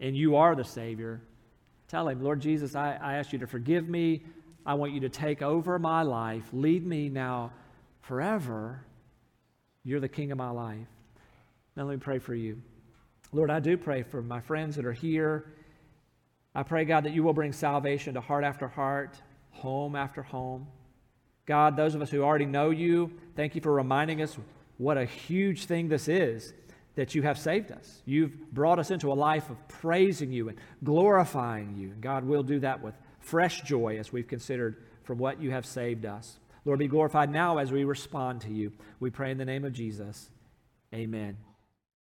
And 0.00 0.16
you 0.16 0.36
are 0.36 0.54
the 0.54 0.64
Savior. 0.64 1.20
Tell 1.88 2.08
Him, 2.08 2.22
Lord 2.22 2.40
Jesus, 2.40 2.74
I, 2.74 2.98
I 3.00 3.14
ask 3.14 3.32
you 3.32 3.38
to 3.38 3.46
forgive 3.46 3.88
me. 3.88 4.24
I 4.66 4.74
want 4.74 4.92
you 4.92 5.00
to 5.00 5.08
take 5.08 5.42
over 5.42 5.78
my 5.78 6.02
life. 6.02 6.44
Lead 6.52 6.86
me 6.86 7.08
now 7.08 7.52
forever 8.02 8.84
you're 9.84 10.00
the 10.00 10.08
king 10.08 10.32
of 10.32 10.38
my 10.38 10.50
life. 10.50 10.88
Now, 11.76 11.84
let 11.84 11.92
me 11.92 11.98
pray 11.98 12.18
for 12.18 12.34
you. 12.34 12.60
Lord, 13.32 13.50
I 13.50 13.60
do 13.60 13.76
pray 13.76 14.02
for 14.02 14.22
my 14.22 14.40
friends 14.40 14.76
that 14.76 14.86
are 14.86 14.92
here. 14.92 15.52
I 16.54 16.62
pray, 16.62 16.84
God, 16.84 17.04
that 17.04 17.12
you 17.12 17.22
will 17.22 17.32
bring 17.32 17.52
salvation 17.52 18.14
to 18.14 18.20
heart 18.20 18.44
after 18.44 18.66
heart, 18.66 19.20
home 19.50 19.94
after 19.94 20.22
home. 20.22 20.66
God, 21.46 21.76
those 21.76 21.94
of 21.94 22.00
us 22.00 22.10
who 22.10 22.22
already 22.22 22.46
know 22.46 22.70
you, 22.70 23.12
thank 23.36 23.54
you 23.54 23.60
for 23.60 23.72
reminding 23.72 24.22
us 24.22 24.38
what 24.78 24.96
a 24.96 25.04
huge 25.04 25.66
thing 25.66 25.88
this 25.88 26.08
is 26.08 26.54
that 26.96 27.14
you 27.14 27.22
have 27.22 27.38
saved 27.38 27.72
us. 27.72 28.02
You've 28.04 28.52
brought 28.52 28.78
us 28.78 28.90
into 28.90 29.12
a 29.12 29.14
life 29.14 29.50
of 29.50 29.68
praising 29.68 30.32
you 30.32 30.48
and 30.48 30.58
glorifying 30.82 31.76
you. 31.76 31.88
God 32.00 32.24
will 32.24 32.42
do 32.42 32.60
that 32.60 32.82
with 32.82 32.94
fresh 33.20 33.62
joy 33.62 33.98
as 33.98 34.12
we've 34.12 34.28
considered 34.28 34.76
from 35.02 35.18
what 35.18 35.40
you 35.40 35.50
have 35.50 35.66
saved 35.66 36.06
us. 36.06 36.38
Lord, 36.64 36.78
be 36.78 36.88
glorified 36.88 37.30
now 37.30 37.58
as 37.58 37.72
we 37.72 37.84
respond 37.84 38.42
to 38.42 38.50
you. 38.50 38.72
We 39.00 39.10
pray 39.10 39.30
in 39.30 39.38
the 39.38 39.44
name 39.44 39.64
of 39.64 39.72
Jesus. 39.72 40.30
Amen. 40.94 41.36